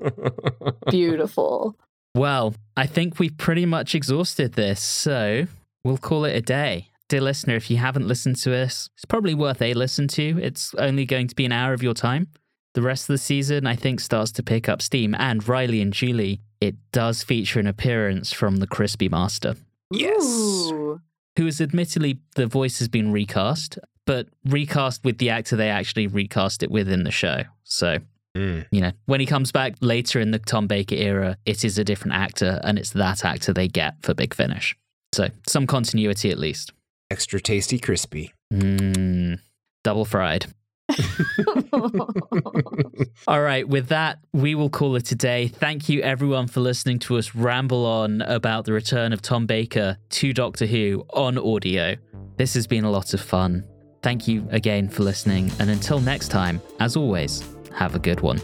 Beautiful. 0.89 1.75
Well, 2.15 2.55
I 2.77 2.85
think 2.85 3.19
we've 3.19 3.37
pretty 3.37 3.65
much 3.65 3.93
exhausted 3.93 4.53
this, 4.53 4.81
so 4.81 5.47
we'll 5.83 5.97
call 5.97 6.23
it 6.23 6.37
a 6.37 6.41
day. 6.41 6.87
Dear 7.09 7.19
listener, 7.19 7.57
if 7.57 7.69
you 7.69 7.75
haven't 7.75 8.07
listened 8.07 8.37
to 8.37 8.55
us, 8.55 8.89
it's 8.95 9.03
probably 9.03 9.33
worth 9.33 9.61
a 9.61 9.73
listen 9.73 10.07
to. 10.09 10.39
It's 10.41 10.73
only 10.75 11.05
going 11.05 11.27
to 11.27 11.35
be 11.35 11.43
an 11.43 11.51
hour 11.51 11.73
of 11.73 11.83
your 11.83 11.93
time. 11.93 12.29
The 12.75 12.81
rest 12.81 13.09
of 13.09 13.13
the 13.13 13.17
season, 13.17 13.67
I 13.67 13.75
think, 13.75 13.99
starts 13.99 14.31
to 14.33 14.43
pick 14.43 14.69
up 14.69 14.81
steam. 14.81 15.13
And 15.19 15.45
Reilly 15.45 15.81
and 15.81 15.91
Julie, 15.91 16.39
it 16.61 16.75
does 16.91 17.23
feature 17.23 17.59
an 17.59 17.67
appearance 17.67 18.31
from 18.31 18.57
the 18.57 18.67
Crispy 18.67 19.09
Master, 19.09 19.55
yes. 19.91 20.23
Ooh. 20.23 21.01
who 21.37 21.47
is 21.47 21.59
admittedly 21.59 22.19
the 22.35 22.47
voice 22.47 22.79
has 22.79 22.87
been 22.87 23.11
recast, 23.11 23.77
but 24.05 24.27
recast 24.45 25.03
with 25.03 25.17
the 25.17 25.29
actor 25.29 25.55
they 25.55 25.69
actually 25.69 26.07
recast 26.07 26.63
it 26.63 26.71
with 26.71 26.87
in 26.89 27.03
the 27.03 27.11
show. 27.11 27.43
So 27.63 27.97
Mm. 28.33 28.65
you 28.71 28.79
know, 28.79 28.93
when 29.07 29.19
he 29.19 29.25
comes 29.25 29.51
back 29.51 29.75
later 29.81 30.21
in 30.21 30.31
the 30.31 30.39
Tom 30.39 30.65
Baker 30.65 30.95
era, 30.95 31.35
it 31.45 31.65
is 31.65 31.77
a 31.77 31.83
different 31.83 32.13
actor, 32.15 32.61
and 32.63 32.79
it's 32.79 32.91
that 32.91 33.25
actor 33.25 33.51
they 33.51 33.67
get 33.67 33.95
for 34.01 34.13
Big 34.13 34.33
Finish. 34.33 34.73
So 35.13 35.27
some 35.45 35.67
continuity 35.67 36.31
at 36.31 36.39
least. 36.39 36.71
Extra 37.09 37.41
tasty 37.41 37.77
crispy. 37.77 38.31
Mm, 38.53 39.39
double 39.83 40.05
fried. 40.05 40.45
All 43.27 43.41
right, 43.41 43.67
with 43.67 43.87
that, 43.87 44.19
we 44.33 44.55
will 44.55 44.69
call 44.69 44.95
it 44.95 45.11
a 45.11 45.15
day. 45.15 45.47
Thank 45.47 45.89
you, 45.89 46.01
everyone, 46.01 46.47
for 46.47 46.59
listening 46.59 46.99
to 46.99 47.17
us 47.17 47.35
ramble 47.35 47.85
on 47.85 48.21
about 48.21 48.65
the 48.65 48.73
return 48.73 49.13
of 49.13 49.21
Tom 49.21 49.45
Baker 49.45 49.97
to 50.09 50.33
Doctor 50.33 50.65
Who 50.65 51.05
on 51.11 51.37
audio. 51.37 51.95
This 52.37 52.53
has 52.55 52.67
been 52.67 52.83
a 52.83 52.91
lot 52.91 53.13
of 53.13 53.21
fun. 53.21 53.63
Thank 54.01 54.27
you 54.27 54.47
again 54.49 54.89
for 54.89 55.03
listening, 55.03 55.51
and 55.59 55.69
until 55.69 55.99
next 55.99 56.29
time, 56.29 56.61
as 56.79 56.95
always, 56.95 57.43
have 57.75 57.95
a 57.95 57.99
good 57.99 58.21
one. 58.21 58.41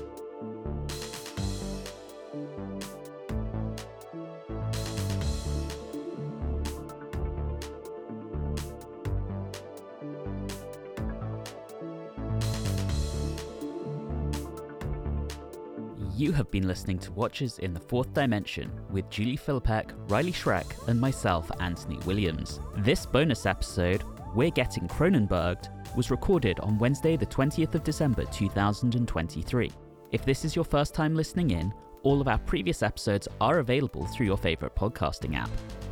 You 16.17 16.32
have 16.32 16.49
been 16.49 16.67
listening 16.67 16.97
to 16.99 17.12
Watchers 17.12 17.60
in 17.60 17.75
the 17.75 17.80
Fourth 17.80 18.12
Dimension 18.12 18.71
with 18.89 19.08
Julie 19.12 19.38
Philippek, 19.38 19.91
Reilly 20.10 20.32
Schreck, 20.32 20.65
and 20.88 20.99
myself, 20.99 21.51
Anthony 21.60 21.99
Williams. 22.08 22.60
This 22.77 23.06
bonus 23.06 23.45
episode, 23.45 24.03
We're 24.34 24.49
Getting 24.49 24.88
Cronenberged, 24.88 25.69
was 25.95 26.10
recorded 26.10 26.60
on 26.62 26.80
Wednesday, 26.80 27.17
the 27.17 27.27
20th 27.27 27.75
of 27.75 27.84
December 27.84 28.25
2023. 28.32 29.71
If 30.12 30.25
this 30.25 30.43
is 30.43 30.56
your 30.56 30.65
first 30.65 30.95
time 30.95 31.13
listening 31.13 31.51
in, 31.51 31.71
all 32.01 32.19
of 32.19 32.27
our 32.27 32.39
previous 32.39 32.82
episodes 32.82 33.27
are 33.39 33.60
available 33.60 34.08
through 34.08 34.25
your 34.25 34.39
favorite 34.39 34.73
podcasting 34.73 35.36
app. 35.36 35.51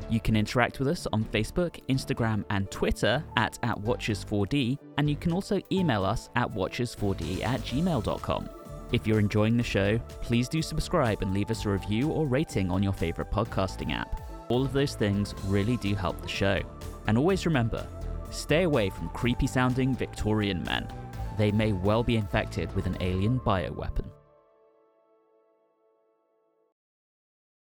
You 0.09 0.19
can 0.19 0.35
interact 0.35 0.79
with 0.79 0.87
us 0.87 1.05
on 1.13 1.23
Facebook, 1.25 1.79
Instagram, 1.87 2.43
and 2.49 2.71
Twitter 2.71 3.23
at, 3.37 3.59
at 3.61 3.79
Watchers4D, 3.79 4.79
and 4.97 5.07
you 5.07 5.17
can 5.17 5.33
also 5.33 5.61
email 5.71 6.03
us 6.03 6.31
at 6.35 6.51
watchers4d 6.51 7.45
at 7.45 7.61
gmail.com. 7.61 8.49
If 8.91 9.07
you're 9.07 9.19
enjoying 9.19 9.57
the 9.57 9.63
show, 9.63 9.97
please 10.21 10.47
do 10.47 10.61
subscribe 10.61 11.21
and 11.21 11.33
leave 11.33 11.51
us 11.51 11.65
a 11.65 11.69
review 11.69 12.09
or 12.09 12.27
rating 12.27 12.69
on 12.69 12.83
your 12.83 12.93
favorite 12.93 13.31
podcasting 13.31 13.93
app. 13.93 14.21
All 14.49 14.63
of 14.63 14.73
those 14.73 14.95
things 14.95 15.33
really 15.47 15.77
do 15.77 15.95
help 15.95 16.21
the 16.21 16.27
show. 16.27 16.61
And 17.07 17.17
always 17.17 17.45
remember 17.45 17.87
stay 18.31 18.63
away 18.63 18.89
from 18.89 19.09
creepy 19.09 19.47
sounding 19.47 19.95
Victorian 19.95 20.63
men. 20.63 20.87
They 21.37 21.51
may 21.51 21.71
well 21.71 22.03
be 22.03 22.17
infected 22.17 22.73
with 22.75 22.85
an 22.85 22.97
alien 22.99 23.39
bioweapon. 23.39 24.14